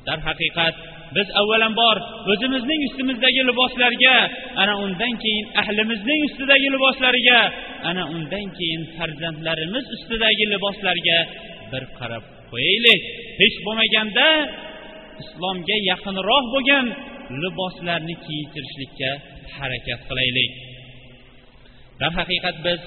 Darhaqiqat 0.08 0.74
biz 1.16 1.28
avvalambor 1.40 1.96
o'zimizning 2.32 2.80
ustimizdagi 2.88 3.42
liboslarga 3.50 4.16
ana 4.62 4.74
undan 4.84 5.14
keyin 5.22 5.46
ahlimizning 5.62 6.20
ustidagi 6.28 6.68
liboslariga 6.74 7.40
ana 7.90 8.04
undan 8.14 8.46
keyin 8.58 8.82
farzandlarimiz 8.96 9.84
ustidagi 9.96 10.44
liboslarga 10.54 11.18
bir 11.72 11.82
qarab 11.98 12.24
qo'yaylik. 12.50 13.02
Hech 13.40 13.56
bo'lmaganda 13.66 14.26
islomga 15.22 15.76
yaqinroq 15.90 16.44
bo'lgan 16.54 16.86
liboslarni 17.42 18.14
kiyintirishlikka 18.24 19.10
harakat 19.56 20.00
qilaylik. 20.08 20.50
Darhaqiqat 22.00 22.56
biz 22.66 22.80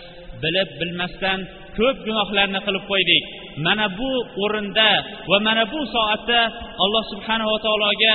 bilib 0.43 0.69
bilmasdan 0.79 1.39
ko'p 1.77 1.97
gunohlarni 2.07 2.59
qilib 2.67 2.85
qo'ydik. 2.91 3.23
Mana 3.65 3.85
bu 3.99 4.09
o'rinda 4.43 4.89
va 5.29 5.37
mana 5.47 5.63
bu 5.73 5.79
soatda 5.95 6.39
alloh 6.83 7.03
subhanava 7.13 7.57
taologa 7.65 8.13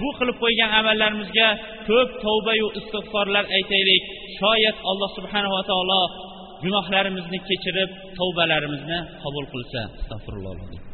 bu 0.00 0.08
qilib 0.18 0.36
qo'ygan 0.42 0.70
amallarimizga 0.80 1.48
ko'p 1.88 2.08
tavbayu 2.24 2.66
istig'forlar 2.80 3.44
aytaylik. 3.56 4.02
Shoyat 4.40 4.76
alloh 4.90 5.10
subhanava 5.18 5.60
taolo 5.70 6.02
gunohlarimizni 6.64 7.38
kechirib 7.48 7.90
tavbalarimizni 8.18 8.98
qabul 9.22 9.44
qilsa 9.52 9.80
astag'firulloh 9.98 10.89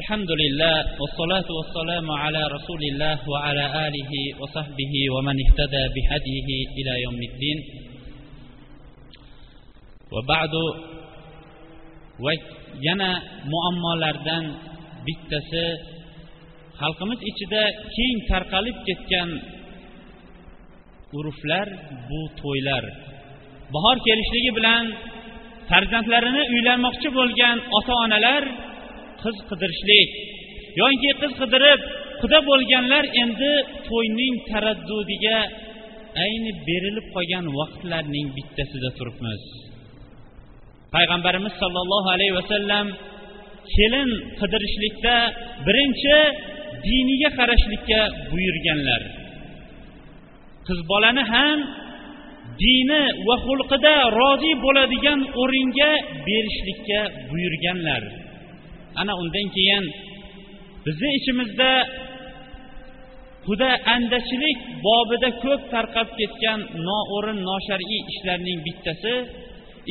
الحمد 0.00 0.30
لله 0.42 0.76
والصلاة 1.00 1.48
والسلام 1.58 2.10
على 2.10 2.42
رسول 2.56 2.82
الله 2.92 3.18
وعلى 3.32 3.64
آله 3.86 4.12
وصحبه 4.40 4.92
ومن 5.14 5.36
اهتدى 5.44 5.84
بهديه 5.94 6.48
إلى 6.78 6.92
يوم 7.04 7.20
الدين 7.30 7.58
وبعد 10.14 10.54
yana 12.88 13.10
muammolardan 13.52 14.44
bittasi 15.06 15.66
xalqimiz 16.80 17.20
ichida 17.30 17.62
keng 17.96 18.16
tarqalib 18.30 18.76
ketgan 18.86 19.28
urflar 21.18 21.66
bu 22.08 22.20
to'ylar 22.40 22.84
bahor 23.74 23.96
kelishligi 24.06 24.50
bilan 24.58 24.84
farzandlarini 25.70 26.42
uylanmoqchi 26.54 27.08
bo'lgan 27.18 27.56
ota 27.78 27.94
onalar 28.04 28.42
qiz 29.21 29.37
qidirishlik. 29.49 30.09
Yoki 30.81 31.11
qiz 31.21 31.31
qidirib 31.41 31.81
quda 32.21 32.39
bo'lganlar 32.49 33.03
endi 33.23 33.53
to'yning 33.87 34.35
taraddudiga 34.49 35.39
ayni 36.25 36.51
berilib 36.67 37.07
qolgan 37.15 37.45
vaqtlarning 37.59 38.27
bittasida 38.37 38.89
turibmiz. 38.97 39.43
Payg'ambarimiz 40.95 41.53
sollallohu 41.61 42.09
alayhi 42.15 42.35
vasallam 42.39 42.87
kelin 43.75 44.09
qidirishlikda 44.39 45.15
birinchi 45.67 46.17
diniga 46.87 47.29
qarashlikka 47.39 48.01
buyurganlar. 48.31 49.01
Qiz 50.67 50.79
bolani 50.91 51.23
ham 51.33 51.59
dini 52.63 53.03
va 53.27 53.35
xulqida 53.45 53.95
rozi 54.19 54.53
bo'ladigan 54.65 55.19
o'ringa 55.41 55.91
berishlikka 56.27 56.99
buyurganlar. 57.31 58.03
Ana 59.01 59.13
undan 59.21 59.47
keyin 59.55 59.85
bizni 60.85 61.09
ichimizda 61.19 61.71
huda 63.47 63.69
andachilik 63.95 64.59
bobida 64.85 65.29
ko'p 65.43 65.61
tarqab 65.73 66.09
ketgan 66.19 66.59
noo'rin 66.87 67.39
noshar'iy 67.49 68.01
ishlarning 68.11 68.59
bittasi 68.67 69.15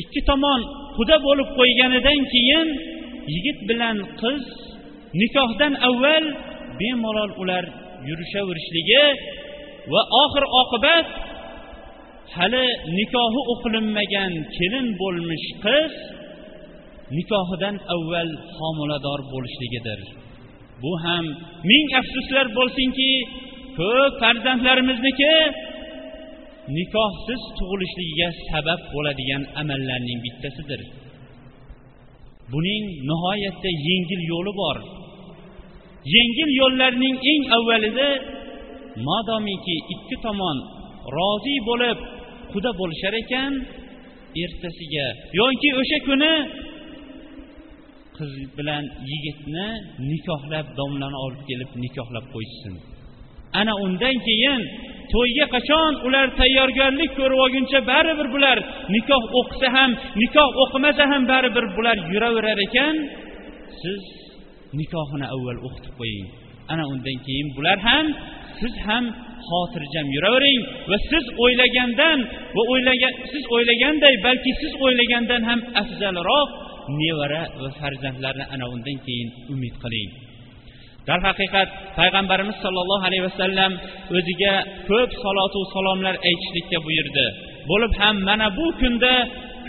ikki 0.03 0.21
tomon 0.29 0.61
huda 0.97 1.17
bo'lib 1.27 1.49
qo'yganidan 1.59 2.21
keyin 2.35 2.69
yigit 3.35 3.59
bilan 3.69 3.97
qiz 4.21 4.43
nikohdan 5.21 5.75
avval 5.89 6.25
bemalol 6.79 7.33
ular 7.43 7.65
yurishaverishligi 8.09 9.05
va 9.93 10.01
oxir 10.23 10.45
oqibat 10.63 11.07
hali 12.37 12.67
nikohi 12.99 13.41
o'qilinmagan 13.53 14.33
kelin 14.57 14.87
bo'lmish 15.01 15.49
qiz 15.65 15.93
nikohidan 17.15 17.77
avval 17.95 18.31
homilador 18.59 19.21
bo'lishligidir. 19.33 20.01
Bu 20.83 20.93
ham 21.05 21.25
ming 21.71 21.89
afsuslar 22.01 22.47
bo'lsinki 22.59 23.11
ko'p 23.79 24.13
farzandlarimizniki 24.23 25.35
nikohsiz 26.77 27.43
tug'ilishligiga 27.59 28.29
sabab 28.51 28.81
bo'ladigan 28.95 29.43
amallarning 29.61 30.19
bittasidir. 30.27 30.81
Buning 32.53 32.85
nihoyatda 33.09 33.71
yengil 33.89 34.23
yo'li 34.33 34.53
bor. 34.63 34.77
Yengil 36.15 36.51
yo'llarning 36.61 37.17
eng 37.33 37.43
avvalida 37.57 38.09
modomiki 39.09 39.77
ikki 39.95 40.17
tomon 40.25 40.59
rozi 41.17 41.57
bo'lib 41.69 41.99
quda 42.53 42.71
bo'lishar 42.81 43.15
ekan 43.23 43.53
ertasiga 44.45 45.07
yoki 45.41 45.71
o'sha 45.81 45.99
kuni 46.09 46.33
qiz 48.19 48.33
bilan 48.59 48.85
yigitni 49.11 49.69
nikohlab 50.11 50.67
domlani 50.79 51.19
olib 51.27 51.43
kelib 51.49 51.71
nikohlab 51.85 52.27
qo'yishsin 52.35 52.75
ana 53.61 53.73
undan 53.85 54.17
keyin 54.29 54.61
to'yga 55.13 55.47
qachon 55.55 55.93
ular 56.07 56.27
tayyorgarlik 56.41 57.11
ko'rib 57.19 57.39
olguncha 57.45 57.81
baribir 57.91 58.29
bular 58.35 58.59
nikoh 58.95 59.25
o'qisa 59.41 59.69
ham 59.77 59.91
nikoh 60.23 60.51
o'qimasa 60.63 61.05
ham 61.13 61.23
baribir 61.33 61.67
bular 61.77 61.97
yuraverar 62.13 62.59
ekan 62.67 62.95
siz 63.83 64.03
nikohini 64.81 65.27
avval 65.35 65.59
o'qitib 65.67 65.95
qo'ying. 66.01 66.27
Ana 66.73 66.85
undan 66.93 67.19
keyin 67.27 67.49
bular 67.57 67.79
ham 67.89 68.07
siz 68.61 68.75
ham 68.87 69.05
xotirjam 69.49 70.07
yuravering 70.17 70.63
va 70.91 70.97
siz 71.11 71.25
o'ylagandan 71.45 72.19
va 72.57 72.63
o'ylagan 72.73 73.15
siz 73.33 73.45
o'ylaganday 73.55 74.15
balki 74.27 74.53
siz 74.63 74.73
o'ylagandan 74.85 75.43
ham 75.49 75.61
afzalroq 75.83 76.49
nevara 77.01 77.43
va 77.61 77.69
farzandlarni 77.81 78.45
ana 78.55 78.67
undan 78.75 78.97
keyin 79.07 79.29
umid 79.55 79.75
qiling. 79.83 80.11
Darhaqiqat 81.09 81.69
payg'ambarimiz 81.99 82.57
sollallohu 82.65 83.05
alayhi 83.09 83.25
vasallam 83.29 83.73
o'ziga 84.17 84.55
ko'p 84.91 85.11
salotu 85.25 85.61
salomlar 85.75 86.15
aytishlikka 86.29 86.79
buyurdi. 86.87 87.27
Bo'lib 87.71 87.93
ham 88.01 88.17
mana 88.29 88.47
bu 88.59 88.67
kunda 88.81 89.15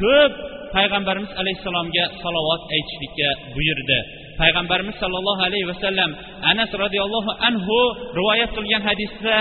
ko'p 0.02 0.34
payg'ambarimiz 0.76 1.32
alayhissalomga 1.42 2.04
salovat 2.24 2.62
aytishlikka 2.76 3.30
buyurdi. 3.56 4.00
Payg'ambarimiz 4.42 4.96
sollallohu 5.04 5.42
alayhi 5.50 5.68
vasallam 5.74 6.10
anas 6.52 6.72
roziyallohu 6.84 7.32
anhu 7.48 7.78
rivoyat 8.20 8.52
qilgan 8.58 8.84
hadisda 8.90 9.36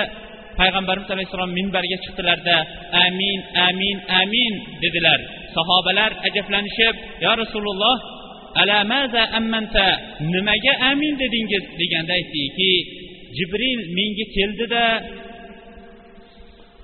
payg'ambarimiz 0.58 1.10
alayhissalom 1.14 1.50
minbarga 1.58 1.96
chiqdilarda 2.04 2.56
amin 3.04 3.38
amin 3.68 3.96
amin 4.20 4.52
dedilar. 4.82 5.20
Sahobalar 5.56 6.10
ajablanishib 6.28 6.94
yo 7.24 7.32
rasululloh 7.42 7.96
alamaza 8.62 9.22
ammanta? 9.38 9.86
Nimaga 10.32 10.72
amin 10.90 11.14
dedingiz? 11.22 11.64
deganda 11.80 12.12
aytdiki 12.18 12.72
jibril 13.36 13.80
menga 13.96 14.26
keldida 14.36 14.84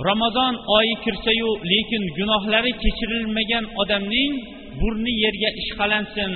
ramazon 0.09 0.55
oyi 0.77 0.95
kirsayu 1.05 1.51
lekin 1.73 2.03
gunohlari 2.19 2.73
kechirilmagan 2.83 3.65
odamning 3.83 4.33
burni 4.81 5.13
yerga 5.25 5.51
ishqalansin 5.63 6.33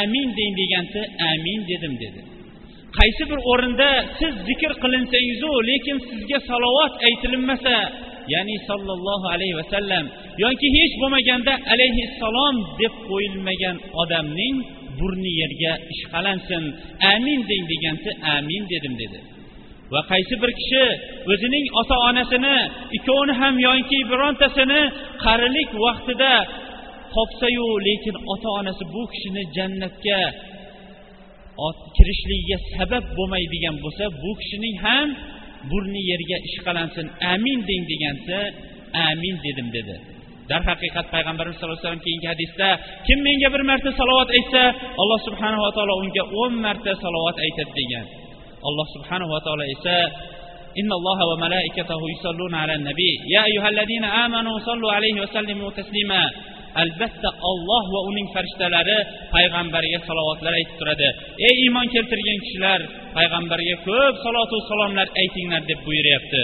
amin 0.00 0.28
deng 0.38 0.52
deganda 0.60 1.02
amin 1.30 1.58
dedim 1.70 1.94
dedi. 2.02 2.20
Qaysi 2.98 3.22
bir 3.30 3.40
o'rinda 3.52 3.90
siz 4.18 4.32
zikr 4.48 4.72
qilinsangizu 4.82 5.50
lekin 5.70 5.96
sizga 6.08 6.38
salovat 6.50 6.92
aytilinmasa 7.08 7.76
ya'ni 8.34 8.56
sollallohu 8.68 9.26
alayhi 9.34 9.56
vasallam 9.60 10.04
yoki 10.44 10.68
hech 10.76 10.94
bo'lmaganda 11.00 11.52
alayhissalom 11.74 12.56
deb 12.80 12.94
qo'yilmagan 13.10 13.76
odamning 14.02 14.56
burni 14.98 15.32
yerga 15.40 15.72
ishqalansin 15.94 16.64
amin 17.14 17.40
deng 17.50 17.64
deganda 17.72 18.10
amin 18.36 18.62
dedim 18.72 18.94
dedi. 19.02 19.18
Va 19.92 20.00
qaysi 20.12 20.34
bir 20.42 20.50
kishi 20.60 20.84
o'zining 21.32 21.66
ota 21.80 21.96
onasini 22.08 22.56
ikkovini 22.96 23.34
ham 23.40 23.54
yoki 23.68 23.98
birontasini 24.10 24.80
qarilik 25.24 25.70
vaqtida 25.84 26.32
topsayu 27.14 27.68
lekin 27.88 28.16
ota 28.32 28.48
onasi 28.60 28.84
bu 28.94 29.02
kishini 29.12 29.42
jannatga 29.56 30.20
kirishligiga 31.95 32.57
sabab 32.75 33.03
bo'lmaydigan 33.17 33.75
bo'lsa 33.83 34.03
bu 34.21 34.31
kishining 34.41 34.75
ham 34.85 35.07
burni 35.69 36.01
yerga 36.11 36.37
ishqalansin 36.49 37.05
amin 37.33 37.59
deng 37.69 37.83
deganda 37.91 38.39
amin 39.09 39.35
dedim 39.45 39.67
dedi 39.77 39.95
darhaqiqat 40.49 41.05
payg'ambarimiz 41.13 41.55
sallallohu 41.57 41.77
alayhi 41.79 41.87
vasallam 41.87 42.05
keyingi 42.07 42.27
hadisda 42.33 42.67
kim 43.07 43.19
menga 43.27 43.49
bir 43.53 43.63
marta 43.71 43.89
salovat 43.99 44.29
aytsa 44.37 44.63
alloh 45.01 45.19
subhanava 45.27 45.69
taolo 45.77 45.93
unga 46.03 46.23
o'n 46.41 46.53
marta 46.65 46.91
salovat 47.03 47.37
aytadi 47.45 47.71
degan 47.79 48.05
alloh 48.67 48.87
subhanava 48.95 49.37
taolo 49.45 49.63
esa 49.75 49.97
إن 50.81 50.91
الله 50.99 51.19
وملائكته 51.31 51.99
يصلون 52.13 52.53
على 52.55 52.73
النبي 52.79 53.11
يا 53.35 53.41
أيها 53.49 53.69
الذين 53.69 54.05
آمنوا 54.25 54.59
صلوا 54.59 54.91
عليه 54.97 55.15
وسلموا 55.21 55.69
تسليما 55.79 56.21
albatta 56.82 57.30
olloh 57.50 57.84
va 57.94 58.00
uning 58.10 58.28
farishtalari 58.34 58.98
payg'ambariga 59.34 60.00
salovatlar 60.08 60.52
aytib 60.60 60.76
turadi. 60.80 61.08
Ey 61.46 61.54
iymon 61.64 61.86
keltirgan 61.94 62.38
kishilar 62.44 62.80
payg'ambarga 63.16 63.76
ko'p 63.88 64.14
salotu 64.24 64.56
salomlar 64.70 65.08
aytinglar 65.22 65.62
deb 65.70 65.80
buyuryapti. 65.86 66.42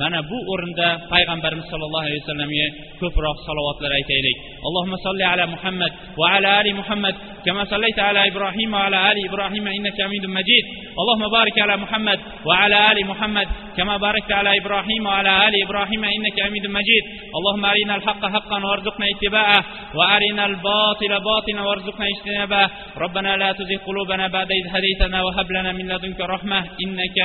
Mana 0.00 0.18
bu 0.30 0.38
o'rinda 0.52 0.88
payg'ambarimiz 1.12 1.66
sollallohu 1.72 2.04
alayhi 2.06 2.22
vasallamga 2.24 2.66
ko'proq 3.00 3.36
salovatlar 3.48 3.90
aytaylik. 3.98 4.36
Allohumma 4.66 4.98
solli 5.06 5.24
ala 5.32 5.44
muhammad 5.54 5.92
va 6.20 6.26
ala 6.36 6.50
ali 6.60 6.72
muhammad 6.80 7.14
كما 7.44 7.64
صليت 7.64 7.98
على 7.98 8.28
إبراهيم 8.28 8.74
وعلى 8.74 9.12
آل 9.12 9.18
إبراهيم 9.28 9.66
إنك 9.66 10.02
حميد 10.02 10.26
مجيد 10.26 10.64
اللهم 11.00 11.24
بارك 11.28 11.56
على 11.58 11.76
محمد 11.76 12.18
وعلى 12.46 12.92
آل 12.92 13.06
محمد 13.06 13.48
كما 13.76 13.96
باركت 13.96 14.32
على 14.32 14.50
إبراهيم 14.60 15.06
وعلى 15.06 15.48
آل 15.48 15.54
إبراهيم 15.62 16.04
إنك 16.04 16.36
حميد 16.46 16.66
مجيد 16.66 17.04
اللهم 17.38 17.64
أرنا 17.64 17.94
الحق 17.96 18.22
حقا 18.34 18.58
وارزقنا 18.66 19.06
اتباعه 19.14 19.64
وأرنا 19.94 20.46
الباطل 20.46 21.12
باطلا 21.30 21.62
وارزقنا 21.68 22.06
اجتنابه 22.12 22.70
ربنا 22.96 23.36
لا 23.36 23.52
تزغ 23.52 23.76
قلوبنا 23.86 24.28
بعد 24.28 24.50
إذ 24.52 24.66
هديتنا 24.74 25.22
وهب 25.22 25.52
لنا 25.52 25.72
من 25.72 25.88
لدنك 25.88 26.20
رحمة 26.20 26.58
إنك 26.84 27.18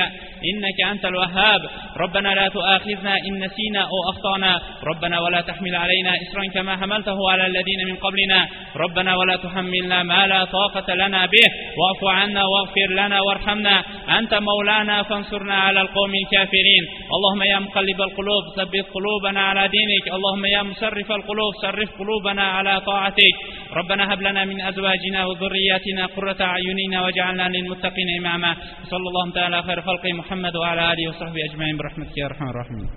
إنك 0.50 0.78
أنت 0.92 1.04
الوهاب 1.04 1.62
ربنا 1.96 2.28
لا 2.34 2.48
تؤاخذنا 2.60 3.14
إن 3.26 3.32
نسينا 3.44 3.82
أو 3.92 3.98
أخطأنا. 4.12 4.52
ربنا 4.90 5.16
ولا 5.20 5.40
تحمل 5.40 5.74
علينا 5.74 6.12
إسرا 6.24 6.44
كما 6.54 6.76
حملته 6.76 7.18
على 7.30 7.46
الذين 7.46 7.80
من 7.90 7.96
قبلنا. 8.04 8.40
ربنا 8.76 9.16
ولا 9.16 9.36
تحملنا 9.36 10.02
ما 10.02 10.26
لا 10.26 10.44
طاقة 10.44 10.94
لنا 10.94 11.26
به. 11.32 11.48
واعف 11.80 12.02
عنا 12.18 12.42
واغفر 12.52 12.88
لنا 13.00 13.18
وارحمنا. 13.26 13.76
أنت 14.18 14.34
مولانا 14.34 15.02
فانصرنا 15.02 15.54
على 15.54 15.80
القوم 15.80 16.12
الكافرين. 16.22 16.84
اللهم 17.16 17.42
يا 17.42 17.58
مقلب 17.58 18.00
القلوب 18.08 18.44
ثبت 18.56 18.86
قلوبنا 18.94 19.40
على 19.40 19.68
دينك. 19.76 20.04
اللهم 20.16 20.44
يا 20.46 20.62
مسرف 20.62 21.12
القلوب 21.12 21.52
صرف 21.62 21.88
قلوبنا 21.98 22.42
على 22.42 22.80
طاعتك. 22.80 23.34
ربنا 23.78 24.14
هب 24.14 24.20
لنا 24.22 24.44
من 24.44 24.60
أزواجنا 24.60 25.20
وذرياتنا 25.26 26.06
قرة 26.16 26.40
أعيننا 26.40 27.02
واجعلنا 27.04 27.48
للمتقين 27.48 28.08
إماما. 28.18 28.56
صلى 28.90 29.06
الله 29.10 29.30
تعالى 29.30 29.62
خير 29.62 29.80
خلق 29.80 30.04
محمد 30.20 30.56
وعلى 30.56 30.92
آله 30.92 31.08
وصحبه 31.08 31.40
أجمعين 31.50 31.76
برحمتك 31.76 32.18
يا 32.18 32.26
أرحم 32.26 32.49
الراحمين 32.49 32.89